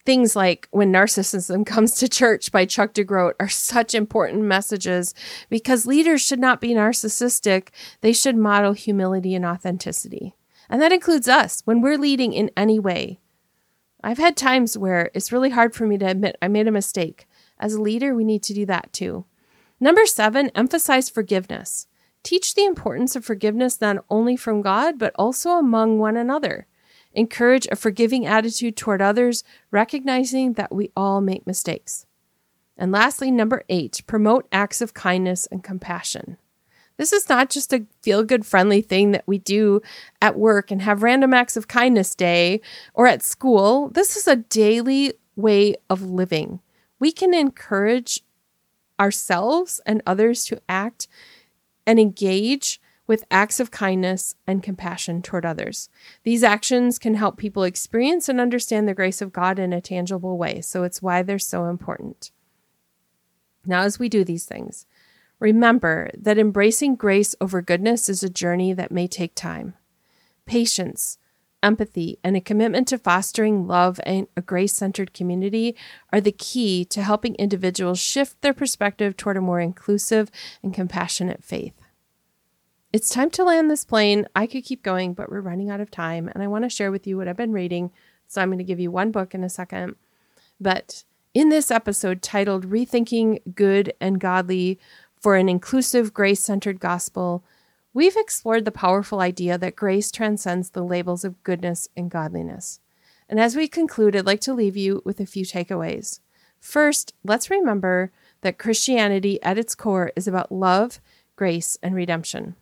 things 0.05 0.35
like 0.35 0.67
When 0.71 0.91
Narcissism 0.91 1.65
Comes 1.67 1.95
to 1.95 2.09
Church 2.09 2.51
by 2.51 2.65
Chuck 2.65 2.93
DeGroat 2.93 3.33
are 3.39 3.49
such 3.49 3.93
important 3.95 4.43
messages 4.43 5.13
because 5.49 5.85
leaders 5.85 6.21
should 6.21 6.39
not 6.39 6.59
be 6.59 6.69
narcissistic. 6.69 7.69
They 8.01 8.13
should 8.13 8.35
model 8.35 8.73
humility 8.73 9.33
and 9.33 9.45
authenticity. 9.45 10.35
And 10.69 10.81
that 10.81 10.91
includes 10.91 11.27
us 11.27 11.61
when 11.65 11.81
we're 11.81 11.97
leading 11.97 12.33
in 12.33 12.51
any 12.55 12.79
way. 12.79 13.19
I've 14.01 14.17
had 14.17 14.37
times 14.37 14.77
where 14.77 15.11
it's 15.13 15.31
really 15.31 15.49
hard 15.49 15.75
for 15.75 15.85
me 15.85 15.97
to 15.97 16.05
admit 16.05 16.37
I 16.41 16.47
made 16.47 16.67
a 16.67 16.71
mistake. 16.71 17.27
As 17.59 17.73
a 17.73 17.81
leader, 17.81 18.15
we 18.15 18.23
need 18.23 18.43
to 18.43 18.53
do 18.53 18.65
that 18.65 18.93
too. 18.93 19.25
Number 19.79 20.05
seven, 20.05 20.49
emphasize 20.55 21.09
forgiveness. 21.09 21.87
Teach 22.23 22.55
the 22.55 22.65
importance 22.65 23.15
of 23.15 23.25
forgiveness 23.25 23.81
not 23.81 24.03
only 24.09 24.35
from 24.35 24.61
God, 24.61 24.97
but 24.97 25.13
also 25.15 25.51
among 25.51 25.99
one 25.99 26.17
another. 26.17 26.67
Encourage 27.13 27.67
a 27.71 27.75
forgiving 27.75 28.25
attitude 28.25 28.77
toward 28.77 29.01
others, 29.01 29.43
recognizing 29.71 30.53
that 30.53 30.73
we 30.73 30.91
all 30.95 31.21
make 31.21 31.47
mistakes. 31.47 32.05
And 32.77 32.91
lastly, 32.91 33.31
number 33.31 33.63
eight, 33.67 34.01
promote 34.07 34.47
acts 34.51 34.81
of 34.81 34.93
kindness 34.93 35.47
and 35.47 35.63
compassion. 35.63 36.37
This 36.99 37.13
is 37.13 37.29
not 37.29 37.49
just 37.49 37.71
a 37.71 37.85
feel 38.01 38.25
good, 38.25 38.45
friendly 38.45 38.81
thing 38.81 39.11
that 39.11 39.23
we 39.25 39.37
do 39.37 39.81
at 40.21 40.37
work 40.37 40.69
and 40.69 40.81
have 40.81 41.01
random 41.01 41.33
acts 41.33 41.55
of 41.55 41.69
kindness 41.69 42.13
day 42.13 42.59
or 42.93 43.07
at 43.07 43.23
school. 43.23 43.87
This 43.87 44.17
is 44.17 44.27
a 44.27 44.35
daily 44.35 45.13
way 45.37 45.75
of 45.89 46.01
living. 46.01 46.59
We 46.99 47.13
can 47.13 47.33
encourage 47.33 48.21
ourselves 48.99 49.79
and 49.85 50.03
others 50.05 50.43
to 50.47 50.61
act 50.67 51.07
and 51.87 52.01
engage 52.01 52.81
with 53.07 53.23
acts 53.31 53.61
of 53.61 53.71
kindness 53.71 54.35
and 54.45 54.61
compassion 54.61 55.21
toward 55.21 55.45
others. 55.45 55.87
These 56.23 56.43
actions 56.43 56.99
can 56.99 57.15
help 57.15 57.37
people 57.37 57.63
experience 57.63 58.27
and 58.27 58.41
understand 58.41 58.89
the 58.89 58.93
grace 58.93 59.21
of 59.21 59.31
God 59.31 59.57
in 59.57 59.71
a 59.71 59.79
tangible 59.79 60.37
way. 60.37 60.59
So 60.59 60.83
it's 60.83 61.01
why 61.01 61.23
they're 61.23 61.39
so 61.39 61.67
important. 61.67 62.31
Now, 63.65 63.83
as 63.83 63.99
we 63.99 64.09
do 64.09 64.25
these 64.25 64.45
things, 64.45 64.85
Remember 65.39 66.11
that 66.17 66.37
embracing 66.37 66.95
grace 66.95 67.35
over 67.39 67.61
goodness 67.61 68.09
is 68.09 68.23
a 68.23 68.29
journey 68.29 68.73
that 68.73 68.91
may 68.91 69.07
take 69.07 69.35
time. 69.35 69.75
Patience, 70.45 71.17
empathy, 71.63 72.19
and 72.23 72.35
a 72.35 72.41
commitment 72.41 72.87
to 72.89 72.97
fostering 72.97 73.65
love 73.65 73.99
and 74.03 74.27
a 74.35 74.41
grace 74.41 74.73
centered 74.73 75.13
community 75.13 75.75
are 76.11 76.19
the 76.19 76.31
key 76.31 76.83
to 76.85 77.03
helping 77.03 77.35
individuals 77.35 77.99
shift 77.99 78.41
their 78.41 78.53
perspective 78.53 79.15
toward 79.15 79.37
a 79.37 79.41
more 79.41 79.61
inclusive 79.61 80.29
and 80.61 80.73
compassionate 80.73 81.43
faith. 81.43 81.73
It's 82.91 83.09
time 83.09 83.29
to 83.31 83.43
land 83.43 83.69
this 83.69 83.85
plane. 83.85 84.25
I 84.35 84.47
could 84.47 84.63
keep 84.63 84.81
going, 84.81 85.13
but 85.13 85.29
we're 85.29 85.41
running 85.41 85.69
out 85.69 85.79
of 85.79 85.91
time, 85.91 86.27
and 86.27 86.41
I 86.41 86.47
want 86.47 86.63
to 86.65 86.69
share 86.69 86.91
with 86.91 87.05
you 87.05 87.17
what 87.17 87.27
I've 87.27 87.37
been 87.37 87.53
reading. 87.53 87.91
So 88.27 88.41
I'm 88.41 88.49
going 88.49 88.57
to 88.57 88.63
give 88.63 88.79
you 88.79 88.91
one 88.91 89.11
book 89.11 89.35
in 89.35 89.43
a 89.43 89.49
second. 89.49 89.95
But 90.59 91.03
in 91.33 91.49
this 91.49 91.69
episode 91.69 92.23
titled 92.23 92.69
Rethinking 92.69 93.53
Good 93.53 93.93
and 94.01 94.19
Godly 94.19 94.79
for 95.19 95.35
an 95.35 95.49
inclusive, 95.49 96.13
grace 96.13 96.41
centered 96.41 96.79
gospel, 96.79 97.43
we've 97.93 98.15
explored 98.15 98.65
the 98.65 98.71
powerful 98.71 99.19
idea 99.19 99.57
that 99.57 99.75
grace 99.75 100.11
transcends 100.11 100.69
the 100.69 100.83
labels 100.83 101.25
of 101.25 101.43
goodness 101.43 101.89
and 101.97 102.09
godliness. 102.09 102.79
And 103.27 103.39
as 103.39 103.55
we 103.55 103.67
conclude, 103.67 104.15
I'd 104.15 104.25
like 104.25 104.41
to 104.41 104.53
leave 104.53 104.77
you 104.77 105.01
with 105.05 105.19
a 105.19 105.25
few 105.25 105.45
takeaways. 105.45 106.19
First, 106.59 107.13
let's 107.23 107.49
remember 107.49 108.11
that 108.41 108.57
Christianity 108.57 109.41
at 109.43 109.57
its 109.57 109.75
core 109.75 110.11
is 110.15 110.27
about 110.27 110.51
love, 110.51 110.99
grace, 111.35 111.77
and 111.83 111.93
redemption. 111.93 112.55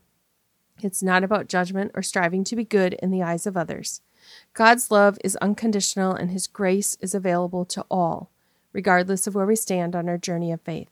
It's 0.82 1.02
not 1.02 1.24
about 1.24 1.48
judgment 1.48 1.91
or 1.96 2.02
striving 2.02 2.43
to 2.46 2.56
be 2.56 2.63
good 2.63 2.93
in 2.96 3.12
the 3.12 3.24
eyes 3.24 3.48
of 3.48 3.58
others. 3.58 4.02
God's 4.54 4.91
love 4.91 5.17
is 5.24 5.36
unconditional 5.38 6.13
and 6.13 6.32
his 6.32 6.48
grace 6.48 6.98
is 7.02 7.15
available 7.15 7.65
to 7.65 7.86
all, 7.89 8.30
regardless 8.74 9.26
of 9.26 9.36
where 9.36 9.46
we 9.46 9.56
stand 9.56 9.96
on 9.96 10.10
our 10.10 10.17
journey 10.17 10.52
of 10.52 10.62
faith. 10.62 10.89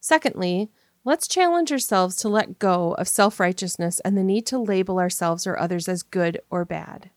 Secondly, 0.00 0.70
Let's 1.06 1.28
challenge 1.28 1.70
ourselves 1.70 2.16
to 2.16 2.30
let 2.30 2.58
go 2.58 2.94
of 2.94 3.08
self 3.08 3.38
righteousness 3.38 4.00
and 4.00 4.16
the 4.16 4.24
need 4.24 4.46
to 4.46 4.58
label 4.58 4.98
ourselves 4.98 5.46
or 5.46 5.58
others 5.58 5.86
as 5.86 6.02
good 6.02 6.40
or 6.48 6.64
bad. 6.64 7.10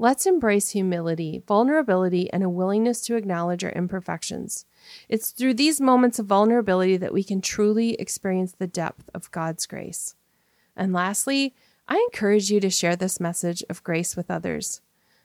Let's 0.00 0.26
embrace 0.26 0.70
humility, 0.70 1.42
vulnerability, 1.46 2.32
and 2.32 2.42
a 2.42 2.48
willingness 2.48 3.02
to 3.02 3.14
acknowledge 3.14 3.62
our 3.62 3.70
imperfections. 3.70 4.64
It's 5.08 5.30
through 5.30 5.54
these 5.54 5.80
moments 5.80 6.18
of 6.18 6.26
vulnerability 6.26 6.96
that 6.96 7.12
we 7.12 7.22
can 7.22 7.40
truly 7.40 7.94
experience 7.94 8.52
the 8.52 8.66
depth 8.66 9.08
of 9.14 9.30
God's 9.30 9.64
grace. 9.66 10.16
And 10.74 10.92
lastly, 10.92 11.54
I 11.86 11.96
encourage 12.12 12.50
you 12.50 12.58
to 12.60 12.70
share 12.70 12.96
this 12.96 13.20
message 13.20 13.62
of 13.68 13.84
grace 13.84 14.16
with 14.16 14.30
others. 14.30 14.80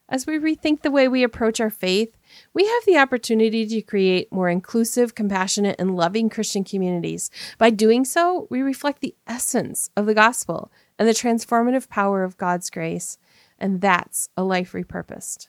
As 0.08 0.28
we 0.28 0.38
rethink 0.38 0.82
the 0.82 0.92
way 0.92 1.08
we 1.08 1.24
approach 1.24 1.60
our 1.60 1.72
faith, 1.72 2.16
we 2.54 2.68
have 2.68 2.86
the 2.86 2.98
opportunity 2.98 3.66
to 3.66 3.82
create 3.82 4.32
more 4.32 4.50
inclusive, 4.50 5.16
compassionate, 5.16 5.78
and 5.80 5.96
loving 5.96 6.30
Christian 6.30 6.64
communities. 6.64 7.32
By 7.58 7.72
doing 7.72 8.06
so, 8.06 8.48
we 8.52 8.62
reflect 8.62 9.02
the 9.02 9.16
essence 9.26 9.90
of 9.98 10.06
the 10.06 10.14
gospel 10.14 10.72
and 11.00 11.08
the 11.08 11.14
transformative 11.14 11.90
power 11.90 12.24
of 12.24 12.38
God's 12.38 12.70
grace. 12.70 13.18
And 13.58 13.82
that's 13.82 14.30
a 14.38 14.44
life 14.44 14.74
repurposed. 14.74 15.48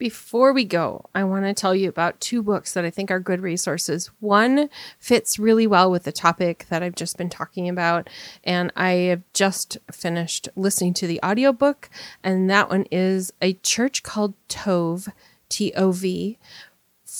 Before 0.00 0.54
we 0.54 0.64
go, 0.64 1.04
I 1.14 1.24
want 1.24 1.44
to 1.44 1.52
tell 1.52 1.74
you 1.74 1.86
about 1.86 2.22
two 2.22 2.42
books 2.42 2.72
that 2.72 2.86
I 2.86 2.90
think 2.90 3.10
are 3.10 3.20
good 3.20 3.42
resources. 3.42 4.10
One 4.18 4.70
fits 4.98 5.38
really 5.38 5.66
well 5.66 5.90
with 5.90 6.04
the 6.04 6.10
topic 6.10 6.64
that 6.70 6.82
I've 6.82 6.94
just 6.94 7.18
been 7.18 7.28
talking 7.28 7.68
about, 7.68 8.08
and 8.42 8.72
I 8.74 8.92
have 8.92 9.22
just 9.34 9.76
finished 9.92 10.48
listening 10.56 10.94
to 10.94 11.06
the 11.06 11.20
audiobook, 11.22 11.90
and 12.24 12.48
that 12.48 12.70
one 12.70 12.86
is 12.90 13.34
A 13.42 13.52
Church 13.52 14.02
Called 14.02 14.32
Tov, 14.48 15.12
T 15.50 15.70
O 15.76 15.92
V, 15.92 16.38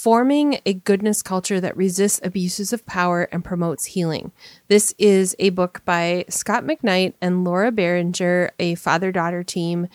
Forming 0.03 0.61
a 0.65 0.73
Goodness 0.73 1.21
Culture 1.21 1.61
That 1.61 1.77
Resists 1.77 2.23
Abuses 2.23 2.73
of 2.73 2.87
Power 2.87 3.25
and 3.25 3.45
Promotes 3.45 3.85
Healing. 3.85 4.33
This 4.69 4.95
is 4.97 5.37
a 5.39 5.51
book 5.51 5.83
by 5.85 6.25
Scot 6.31 6.65
McKnight 6.65 7.13
and 7.21 7.45
Laura 7.45 7.71
Barringer, 7.71 8.51
a 8.59 8.77
father 8.77 9.13
daughter 9.13 9.43
team. 9.45 9.89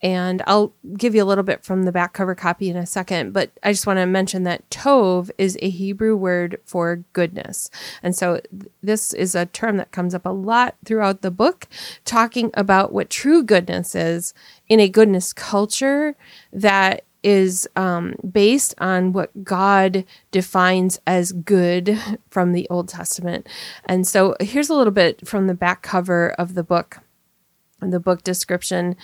And 0.00 0.42
I'll 0.46 0.72
give 0.96 1.14
you 1.14 1.22
a 1.22 1.26
little 1.26 1.44
bit 1.44 1.62
from 1.62 1.82
the 1.82 1.92
back 1.92 2.14
cover 2.14 2.34
copy 2.34 2.70
in 2.70 2.76
a 2.78 2.86
second, 2.86 3.34
but 3.34 3.50
I 3.62 3.72
just 3.72 3.86
want 3.86 3.98
to 3.98 4.06
mention 4.06 4.44
that 4.44 4.68
Tov 4.70 5.30
is 5.36 5.58
a 5.60 5.68
Hebrew 5.68 6.16
word 6.16 6.58
for 6.64 7.04
goodness. 7.12 7.68
And 8.02 8.16
so 8.16 8.40
this 8.82 9.12
is 9.12 9.34
a 9.34 9.44
term 9.44 9.76
that 9.76 9.92
comes 9.92 10.14
up 10.14 10.24
a 10.24 10.30
lot 10.30 10.76
throughout 10.86 11.20
the 11.20 11.30
book, 11.30 11.68
talking 12.06 12.50
about 12.54 12.94
what 12.94 13.10
true 13.10 13.42
goodness 13.42 13.94
is 13.94 14.32
in 14.70 14.80
a 14.80 14.88
goodness 14.88 15.34
culture 15.34 16.16
that 16.50 17.04
is 17.22 17.68
um, 17.76 18.14
based 18.30 18.74
on 18.78 19.12
what 19.12 19.44
God 19.44 20.04
defines 20.30 21.00
as 21.06 21.32
good 21.32 21.98
from 22.30 22.52
the 22.52 22.68
Old 22.70 22.88
Testament. 22.88 23.48
And 23.86 24.06
so 24.06 24.36
here's 24.40 24.70
a 24.70 24.74
little 24.74 24.92
bit 24.92 25.26
from 25.26 25.46
the 25.46 25.54
back 25.54 25.82
cover 25.82 26.30
of 26.32 26.54
the 26.54 26.64
book, 26.64 26.98
the 27.80 28.00
book 28.00 28.22
description. 28.22 28.96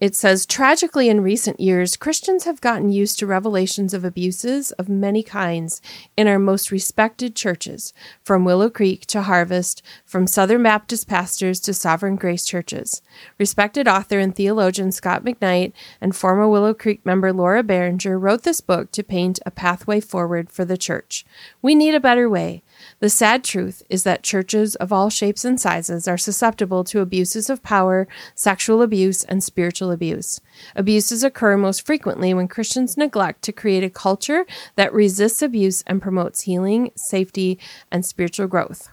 It 0.00 0.16
says, 0.16 0.46
tragically, 0.46 1.10
in 1.10 1.20
recent 1.20 1.60
years, 1.60 1.94
Christians 1.94 2.44
have 2.44 2.62
gotten 2.62 2.90
used 2.90 3.18
to 3.18 3.26
revelations 3.26 3.92
of 3.92 4.02
abuses 4.02 4.72
of 4.72 4.88
many 4.88 5.22
kinds 5.22 5.82
in 6.16 6.26
our 6.26 6.38
most 6.38 6.70
respected 6.70 7.36
churches, 7.36 7.92
from 8.22 8.46
Willow 8.46 8.70
Creek 8.70 9.04
to 9.06 9.20
Harvest, 9.20 9.82
from 10.06 10.26
Southern 10.26 10.62
Baptist 10.62 11.06
pastors 11.06 11.60
to 11.60 11.74
Sovereign 11.74 12.16
Grace 12.16 12.46
churches. 12.46 13.02
Respected 13.38 13.86
author 13.86 14.18
and 14.18 14.34
theologian 14.34 14.90
Scot 14.90 15.22
McKnight 15.22 15.74
and 16.00 16.16
former 16.16 16.48
Willow 16.48 16.72
Creek 16.72 17.04
member 17.04 17.30
Laura 17.30 17.62
Barringer 17.62 18.18
wrote 18.18 18.42
this 18.42 18.62
book 18.62 18.92
to 18.92 19.02
paint 19.02 19.38
a 19.44 19.50
pathway 19.50 20.00
forward 20.00 20.50
for 20.50 20.64
the 20.64 20.78
church. 20.78 21.26
We 21.60 21.74
need 21.74 21.94
a 21.94 22.00
better 22.00 22.26
way. 22.26 22.62
The 23.00 23.10
sad 23.10 23.44
truth 23.44 23.82
is 23.88 24.02
that 24.04 24.22
churches 24.22 24.74
of 24.76 24.92
all 24.92 25.10
shapes 25.10 25.44
and 25.44 25.60
sizes 25.60 26.08
are 26.08 26.18
susceptible 26.18 26.84
to 26.84 27.00
abuses 27.00 27.50
of 27.50 27.62
power, 27.62 28.06
sexual 28.34 28.82
abuse, 28.82 29.24
and 29.24 29.42
spiritual 29.42 29.90
abuse. 29.90 30.40
Abuses 30.76 31.24
occur 31.24 31.56
most 31.56 31.84
frequently 31.86 32.34
when 32.34 32.48
Christians 32.48 32.96
neglect 32.96 33.42
to 33.42 33.52
create 33.52 33.84
a 33.84 33.90
culture 33.90 34.46
that 34.76 34.92
resists 34.92 35.42
abuse 35.42 35.82
and 35.86 36.02
promotes 36.02 36.42
healing, 36.42 36.90
safety, 36.96 37.58
and 37.90 38.04
spiritual 38.04 38.46
growth. 38.46 38.90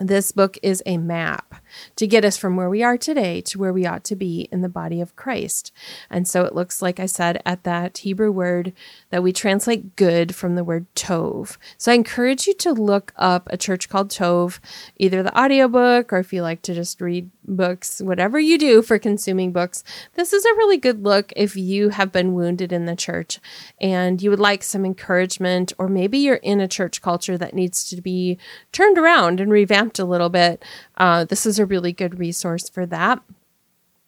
This 0.00 0.32
book 0.32 0.58
is 0.60 0.82
a 0.86 0.98
map 0.98 1.54
to 1.96 2.06
get 2.06 2.24
us 2.24 2.36
from 2.36 2.56
where 2.56 2.70
we 2.70 2.82
are 2.82 2.98
today 2.98 3.40
to 3.42 3.58
where 3.58 3.72
we 3.72 3.86
ought 3.86 4.04
to 4.04 4.16
be 4.16 4.48
in 4.52 4.62
the 4.62 4.68
body 4.68 5.00
of 5.00 5.16
Christ. 5.16 5.72
And 6.10 6.26
so 6.26 6.44
it 6.44 6.54
looks 6.54 6.82
like 6.82 7.00
I 7.00 7.06
said 7.06 7.42
at 7.44 7.64
that 7.64 7.98
Hebrew 7.98 8.30
word 8.30 8.72
that 9.10 9.22
we 9.22 9.32
translate 9.32 9.96
good 9.96 10.34
from 10.34 10.54
the 10.54 10.64
word 10.64 10.86
tov. 10.94 11.56
So 11.78 11.92
I 11.92 11.94
encourage 11.94 12.46
you 12.46 12.54
to 12.54 12.72
look 12.72 13.12
up 13.16 13.48
a 13.50 13.56
church 13.56 13.88
called 13.88 14.10
Tov, 14.10 14.58
either 14.96 15.22
the 15.22 15.38
audiobook 15.38 16.12
or 16.12 16.18
if 16.18 16.32
you 16.32 16.42
like 16.42 16.62
to 16.62 16.74
just 16.74 17.00
read 17.00 17.30
books, 17.46 18.00
whatever 18.00 18.38
you 18.38 18.58
do 18.58 18.82
for 18.82 18.98
consuming 18.98 19.52
books. 19.52 19.84
This 20.14 20.32
is 20.32 20.44
a 20.44 20.54
really 20.54 20.76
good 20.76 21.02
look 21.02 21.32
if 21.36 21.56
you 21.56 21.90
have 21.90 22.10
been 22.12 22.34
wounded 22.34 22.72
in 22.72 22.86
the 22.86 22.96
church 22.96 23.38
and 23.80 24.22
you 24.22 24.30
would 24.30 24.40
like 24.40 24.62
some 24.62 24.84
encouragement, 24.84 25.72
or 25.78 25.88
maybe 25.88 26.18
you're 26.18 26.36
in 26.36 26.60
a 26.60 26.68
church 26.68 27.02
culture 27.02 27.36
that 27.38 27.54
needs 27.54 27.88
to 27.90 28.00
be 28.00 28.38
turned 28.72 28.98
around 28.98 29.40
and 29.40 29.52
revamped 29.52 29.98
a 29.98 30.04
little 30.04 30.28
bit. 30.28 30.64
Uh, 30.96 31.24
this 31.24 31.46
is 31.46 31.58
a 31.58 31.63
really 31.64 31.92
good 31.92 32.18
resource 32.18 32.68
for 32.68 32.86
that. 32.86 33.22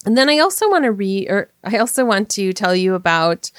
And 0.05 0.17
then 0.17 0.29
I 0.29 0.39
also 0.39 0.71
want 0.71 0.85
to 0.85 0.93
read, 0.93 1.29
or 1.29 1.51
I 1.65 1.79
also 1.79 2.05
want 2.05 2.31
to 2.31 2.53
tell 2.53 2.77
you 2.77 2.95
about 2.95 3.51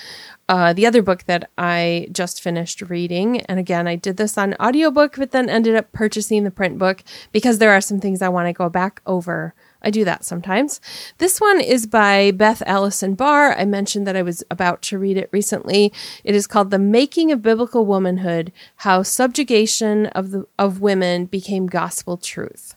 uh, 0.47 0.71
the 0.71 0.85
other 0.85 1.01
book 1.01 1.25
that 1.25 1.49
I 1.57 2.07
just 2.11 2.41
finished 2.41 2.81
reading. 2.83 3.41
And 3.41 3.59
again, 3.59 3.85
I 3.85 3.97
did 3.97 4.15
this 4.15 4.37
on 4.37 4.55
audiobook, 4.55 5.17
but 5.17 5.31
then 5.31 5.49
ended 5.49 5.75
up 5.75 5.91
purchasing 5.91 6.45
the 6.45 6.51
print 6.51 6.77
book 6.77 7.03
because 7.33 7.57
there 7.57 7.71
are 7.71 7.81
some 7.81 7.99
things 7.99 8.21
I 8.21 8.29
want 8.29 8.47
to 8.47 8.53
go 8.53 8.69
back 8.69 9.01
over 9.05 9.53
I 9.81 9.89
do 9.89 10.03
that 10.05 10.25
sometimes. 10.25 10.81
This 11.17 11.39
one 11.39 11.61
is 11.61 11.85
by 11.85 12.31
Beth 12.31 12.63
Allison 12.65 13.15
Barr. 13.15 13.57
I 13.57 13.65
mentioned 13.65 14.07
that 14.07 14.15
I 14.15 14.21
was 14.21 14.43
about 14.49 14.81
to 14.83 14.97
read 14.97 15.17
it 15.17 15.29
recently. 15.31 15.93
It 16.23 16.35
is 16.35 16.47
called 16.47 16.71
The 16.71 16.79
Making 16.79 17.31
of 17.31 17.41
Biblical 17.41 17.85
Womanhood 17.85 18.51
How 18.77 19.03
Subjugation 19.03 20.07
of, 20.07 20.31
the, 20.31 20.47
of 20.57 20.81
Women 20.81 21.25
Became 21.25 21.67
Gospel 21.67 22.17
Truth. 22.17 22.75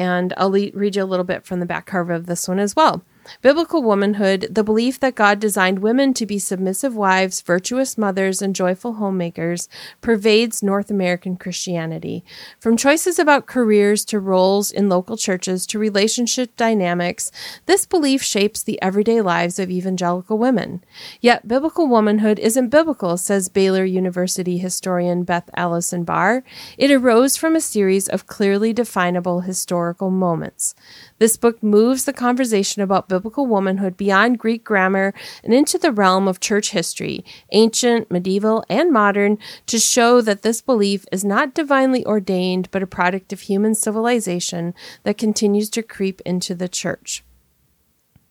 And 0.00 0.32
I'll 0.38 0.50
le- 0.50 0.70
read 0.72 0.96
you 0.96 1.02
a 1.02 1.04
little 1.04 1.26
bit 1.26 1.44
from 1.44 1.60
the 1.60 1.66
back 1.66 1.84
cover 1.84 2.14
of 2.14 2.24
this 2.24 2.48
one 2.48 2.58
as 2.58 2.74
well. 2.74 3.04
Biblical 3.42 3.82
womanhood, 3.82 4.48
the 4.50 4.64
belief 4.64 5.00
that 5.00 5.14
God 5.14 5.40
designed 5.40 5.80
women 5.80 6.14
to 6.14 6.26
be 6.26 6.38
submissive 6.38 6.94
wives, 6.94 7.40
virtuous 7.40 7.96
mothers, 7.96 8.42
and 8.42 8.54
joyful 8.54 8.94
homemakers, 8.94 9.68
pervades 10.00 10.62
North 10.62 10.90
American 10.90 11.36
Christianity. 11.36 12.24
From 12.58 12.76
choices 12.76 13.18
about 13.18 13.46
careers 13.46 14.04
to 14.06 14.20
roles 14.20 14.70
in 14.70 14.88
local 14.88 15.16
churches 15.16 15.66
to 15.66 15.78
relationship 15.78 16.56
dynamics, 16.56 17.30
this 17.66 17.86
belief 17.86 18.22
shapes 18.22 18.62
the 18.62 18.80
everyday 18.82 19.20
lives 19.20 19.58
of 19.58 19.70
evangelical 19.70 20.38
women. 20.38 20.84
Yet, 21.20 21.48
biblical 21.48 21.86
womanhood 21.86 22.38
isn't 22.38 22.68
biblical, 22.68 23.16
says 23.16 23.48
Baylor 23.48 23.84
University 23.84 24.58
historian 24.58 25.24
Beth 25.24 25.48
Allison 25.56 26.04
Barr. 26.04 26.42
It 26.78 26.90
arose 26.90 27.36
from 27.36 27.56
a 27.56 27.60
series 27.60 28.08
of 28.08 28.26
clearly 28.26 28.72
definable 28.72 29.40
historical 29.40 30.10
moments. 30.10 30.74
This 31.20 31.36
book 31.36 31.62
moves 31.62 32.06
the 32.06 32.14
conversation 32.14 32.80
about 32.80 33.10
biblical 33.10 33.46
womanhood 33.46 33.98
beyond 33.98 34.38
Greek 34.38 34.64
grammar 34.64 35.12
and 35.44 35.52
into 35.52 35.76
the 35.76 35.92
realm 35.92 36.26
of 36.26 36.40
church 36.40 36.70
history, 36.70 37.26
ancient, 37.52 38.10
medieval, 38.10 38.64
and 38.70 38.90
modern, 38.90 39.36
to 39.66 39.78
show 39.78 40.22
that 40.22 40.40
this 40.40 40.62
belief 40.62 41.04
is 41.12 41.22
not 41.22 41.52
divinely 41.52 42.06
ordained 42.06 42.70
but 42.70 42.82
a 42.82 42.86
product 42.86 43.34
of 43.34 43.42
human 43.42 43.74
civilization 43.74 44.72
that 45.02 45.18
continues 45.18 45.68
to 45.68 45.82
creep 45.82 46.22
into 46.22 46.54
the 46.54 46.68
church. 46.68 47.22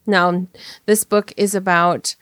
Now, 0.07 0.47
this 0.87 1.03
book 1.03 1.31
is 1.37 1.53
about 1.53 2.15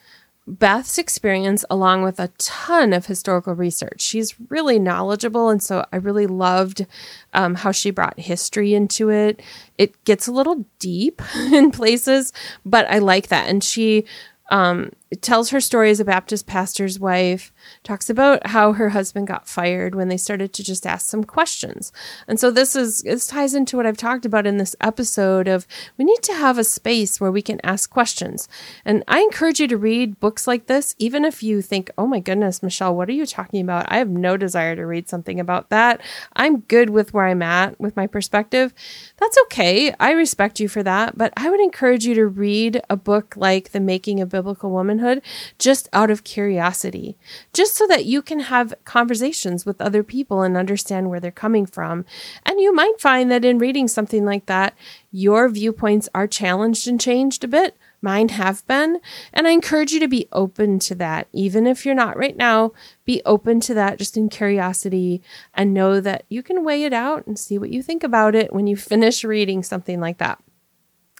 Beth's 0.47 0.97
experience, 0.97 1.65
along 1.69 2.03
with 2.03 2.19
a 2.19 2.29
ton 2.37 2.93
of 2.93 3.05
historical 3.05 3.53
research. 3.53 3.99
She's 3.99 4.33
really 4.49 4.79
knowledgeable, 4.79 5.49
and 5.49 5.61
so 5.61 5.85
I 5.91 5.97
really 5.97 6.25
loved 6.25 6.85
um, 7.33 7.55
how 7.55 7.73
she 7.73 7.91
brought 7.91 8.17
history 8.17 8.73
into 8.73 9.09
it. 9.09 9.41
It 9.77 10.03
gets 10.05 10.25
a 10.25 10.31
little 10.31 10.65
deep 10.79 11.21
in 11.35 11.71
places, 11.71 12.31
but 12.65 12.89
I 12.89 12.99
like 12.99 13.27
that. 13.27 13.49
And 13.49 13.61
she 13.61 14.05
um, 14.49 14.91
tells 15.21 15.51
her 15.51 15.61
story 15.61 15.89
as 15.89 15.99
a 15.99 16.05
Baptist 16.05 16.47
pastor's 16.47 16.99
wife, 16.99 17.53
talks 17.83 18.09
about 18.09 18.47
how 18.47 18.73
her 18.73 18.89
husband 18.89 19.27
got 19.27 19.47
fired 19.47 19.95
when 19.95 20.09
they 20.09 20.17
started 20.17 20.53
to 20.53 20.63
just 20.63 20.85
ask 20.85 21.07
some 21.07 21.23
questions. 21.23 21.91
And 22.27 22.39
so 22.39 22.51
this 22.51 22.75
is 22.75 23.03
this 23.03 23.27
ties 23.27 23.53
into 23.53 23.77
what 23.77 23.85
I've 23.85 23.97
talked 23.97 24.25
about 24.25 24.45
in 24.45 24.57
this 24.57 24.75
episode 24.81 25.47
of 25.47 25.65
we 25.97 26.05
need 26.05 26.21
to 26.23 26.33
have 26.33 26.57
a 26.57 26.63
space 26.63 27.21
where 27.21 27.31
we 27.31 27.41
can 27.41 27.61
ask 27.63 27.89
questions. 27.89 28.49
And 28.83 29.03
I 29.07 29.21
encourage 29.21 29.59
you 29.59 29.67
to 29.67 29.77
read 29.77 30.19
books 30.19 30.45
like 30.47 30.67
this 30.67 30.95
even 30.97 31.23
if 31.23 31.41
you 31.41 31.61
think, 31.61 31.89
"Oh 31.97 32.07
my 32.07 32.19
goodness, 32.19 32.61
Michelle, 32.61 32.95
what 32.95 33.09
are 33.09 33.13
you 33.13 33.25
talking 33.25 33.61
about? 33.61 33.85
I 33.89 33.97
have 33.97 34.09
no 34.09 34.35
desire 34.35 34.75
to 34.75 34.85
read 34.85 35.07
something 35.07 35.39
about 35.39 35.69
that. 35.69 36.01
I'm 36.35 36.61
good 36.61 36.89
with 36.89 37.13
where 37.13 37.25
I'm 37.25 37.41
at 37.41 37.79
with 37.79 37.95
my 37.95 38.07
perspective." 38.07 38.73
That's 39.17 39.37
okay. 39.43 39.93
I 39.99 40.11
respect 40.11 40.59
you 40.59 40.67
for 40.67 40.83
that, 40.83 41.17
but 41.17 41.33
I 41.37 41.49
would 41.49 41.59
encourage 41.61 42.05
you 42.05 42.13
to 42.15 42.27
read 42.27 42.81
a 42.89 42.97
book 42.97 43.35
like 43.37 43.71
The 43.71 43.79
Making 43.79 44.19
of 44.19 44.29
Biblical 44.29 44.71
Woman 44.71 44.96
womanhood 44.97 45.21
just 45.59 45.87
out 45.93 46.11
of 46.11 46.23
curiosity, 46.23 47.17
just 47.53 47.75
so 47.75 47.87
that 47.87 48.05
you 48.05 48.21
can 48.21 48.41
have 48.41 48.73
conversations 48.85 49.65
with 49.65 49.81
other 49.81 50.03
people 50.03 50.41
and 50.41 50.57
understand 50.57 51.09
where 51.09 51.19
they're 51.19 51.31
coming 51.31 51.65
from. 51.65 52.05
And 52.45 52.59
you 52.59 52.73
might 52.73 52.99
find 52.99 53.31
that 53.31 53.45
in 53.45 53.59
reading 53.59 53.87
something 53.87 54.25
like 54.25 54.45
that, 54.47 54.75
your 55.11 55.49
viewpoints 55.49 56.09
are 56.13 56.27
challenged 56.27 56.87
and 56.87 56.99
changed 56.99 57.43
a 57.43 57.47
bit. 57.47 57.77
Mine 58.01 58.29
have 58.29 58.65
been. 58.67 58.99
And 59.33 59.47
I 59.47 59.51
encourage 59.51 59.91
you 59.91 59.99
to 59.99 60.07
be 60.07 60.27
open 60.31 60.77
to 60.79 60.95
that. 60.95 61.27
Even 61.33 61.65
if 61.65 61.83
you're 61.83 61.95
not 61.95 62.17
right 62.17 62.37
now, 62.37 62.73
be 63.05 63.21
open 63.25 63.59
to 63.61 63.73
that 63.73 63.97
just 63.97 64.17
in 64.17 64.29
curiosity 64.29 65.21
and 65.53 65.73
know 65.73 65.99
that 66.01 66.23
you 66.29 66.43
can 66.43 66.63
weigh 66.63 66.83
it 66.83 66.93
out 66.93 67.25
and 67.25 67.39
see 67.39 67.57
what 67.57 67.71
you 67.71 67.81
think 67.81 68.03
about 68.03 68.35
it 68.35 68.53
when 68.53 68.67
you 68.67 68.75
finish 68.75 69.23
reading 69.23 69.63
something 69.63 69.99
like 69.99 70.19
that. 70.19 70.39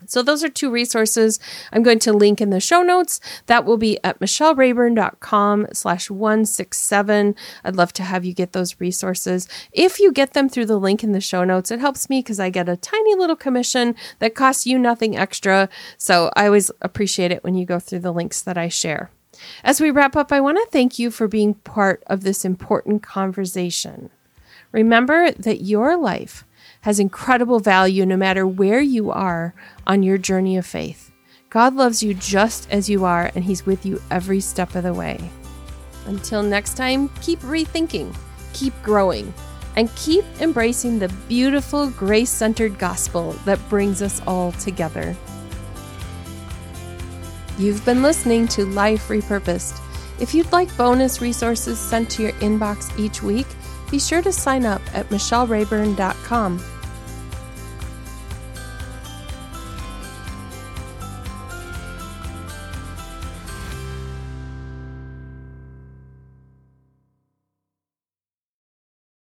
So 0.06 0.22
those 0.22 0.44
are 0.44 0.50
two 0.50 0.70
resources 0.70 1.40
I'm 1.72 1.82
going 1.82 1.98
to 2.00 2.14
link 2.14 2.40
in 2.40 2.52
the 2.52 2.60
show 2.60 2.84
notes. 2.84 3.20
That 3.48 3.66
will 3.66 3.78
be 3.78 3.98
at 4.04 4.20
michellerayburn.com 4.20 5.68
slash 5.74 6.12
167. 6.12 7.36
I'd 7.64 7.76
love 7.76 7.94
to 7.94 8.04
have 8.04 8.24
you 8.24 8.34
get 8.34 8.52
those 8.52 8.80
resources. 8.80 9.48
If 9.72 10.00
you 10.00 10.12
get 10.12 10.34
them 10.34 10.50
through 10.50 10.68
the 10.68 10.80
link 10.80 11.04
in 11.04 11.14
the 11.14 11.22
show 11.22 11.44
notes, 11.44 11.72
it 11.72 11.80
helps 11.80 12.10
me 12.12 12.20
because 12.20 12.40
I 12.40 12.52
get 12.52 12.70
a 12.70 12.78
tiny 12.78 13.16
little 13.16 13.36
commission 13.36 13.96
that 14.20 14.36
costs 14.36 14.68
you 14.68 14.78
nothing 14.78 15.18
extra. 15.18 15.68
So 15.98 16.32
I 16.36 16.46
always 16.46 16.70
appreciate 16.82 17.32
it 17.32 17.44
when 17.44 17.56
you 17.56 17.66
go 17.66 17.80
through 17.80 18.00
the 18.00 18.14
links 18.14 18.42
that 18.42 18.58
I 18.58 18.68
share. 18.68 19.10
As 19.64 19.82
we 19.82 19.92
wrap 19.92 20.16
up, 20.16 20.32
I 20.32 20.42
want 20.42 20.58
to 20.58 20.72
thank 20.72 21.00
you 21.00 21.10
for 21.10 21.28
being 21.28 21.56
part 21.56 22.04
of 22.08 22.22
this 22.22 22.46
important 22.46 23.02
conversation. 23.02 24.12
Remember 24.72 25.32
that 25.32 25.62
your 25.62 25.98
life 25.98 26.44
has 26.82 27.00
incredible 27.00 27.60
value 27.60 28.06
no 28.06 28.18
matter 28.18 28.46
where 28.46 28.82
you 28.82 29.12
are 29.12 29.54
on 29.86 30.04
your 30.04 30.18
journey 30.18 30.58
of 30.58 30.66
faith. 30.66 31.12
God 31.50 31.76
loves 31.76 32.04
you 32.04 32.14
just 32.14 32.70
as 32.70 32.90
you 32.90 33.06
are, 33.06 33.32
and 33.34 33.44
He's 33.44 33.66
with 33.66 33.86
you 33.86 34.02
every 34.12 34.40
step 34.40 34.76
of 34.76 34.84
the 34.84 34.94
way. 34.94 35.18
Until 36.06 36.44
next 36.44 36.76
time, 36.76 37.10
keep 37.22 37.40
rethinking, 37.40 38.16
keep 38.54 38.74
growing, 38.84 39.34
and 39.76 39.94
keep 39.96 40.26
embracing 40.40 41.00
the 41.00 41.10
beautiful 41.28 41.90
grace 41.92 42.30
centered 42.30 42.78
gospel 42.80 43.34
that 43.46 43.60
brings 43.70 44.02
us 44.02 44.22
all 44.28 44.52
together. 44.54 45.16
You've 47.58 47.84
been 47.86 48.02
listening 48.02 48.48
to 48.50 48.66
Life 48.66 49.08
Repurposed. 49.08 49.82
If 50.20 50.34
you'd 50.34 50.52
like 50.52 50.76
bonus 50.78 51.22
resources 51.22 51.80
sent 51.80 52.10
to 52.12 52.24
your 52.24 52.32
inbox 52.34 52.98
each 53.00 53.22
week, 53.22 53.48
be 53.92 54.00
sure 54.00 54.22
to 54.22 54.32
sign 54.32 54.66
up 54.66 54.82
at 54.94 55.10
michellerayburn.com 55.10 56.77